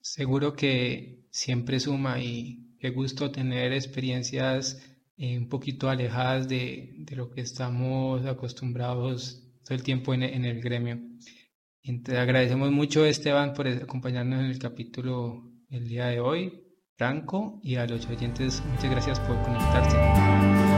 Seguro 0.00 0.54
que 0.54 1.26
siempre 1.30 1.80
suma 1.80 2.18
y 2.18 2.76
qué 2.80 2.90
gusto 2.90 3.30
tener 3.30 3.74
experiencias 3.74 4.82
eh, 5.18 5.36
un 5.36 5.50
poquito 5.50 5.90
alejadas 5.90 6.48
de, 6.48 6.94
de, 6.96 7.14
lo 7.14 7.30
que 7.30 7.42
estamos 7.42 8.24
acostumbrados 8.24 9.46
todo 9.64 9.74
el 9.74 9.82
tiempo 9.82 10.14
en, 10.14 10.22
en 10.22 10.46
el 10.46 10.62
gremio. 10.62 10.98
Te 11.82 12.16
agradecemos 12.16 12.70
mucho, 12.70 13.04
Esteban, 13.04 13.54
por 13.54 13.66
acompañarnos 13.66 14.40
en 14.40 14.46
el 14.46 14.58
capítulo 14.58 15.42
el 15.68 15.88
día 15.88 16.06
de 16.06 16.20
hoy. 16.20 16.62
Franco, 16.96 17.58
y 17.62 17.74
a 17.74 17.86
los 17.86 18.06
oyentes, 18.06 18.62
muchas 18.70 18.90
gracias 18.90 19.18
por 19.20 19.42
conectarse. 19.42 20.71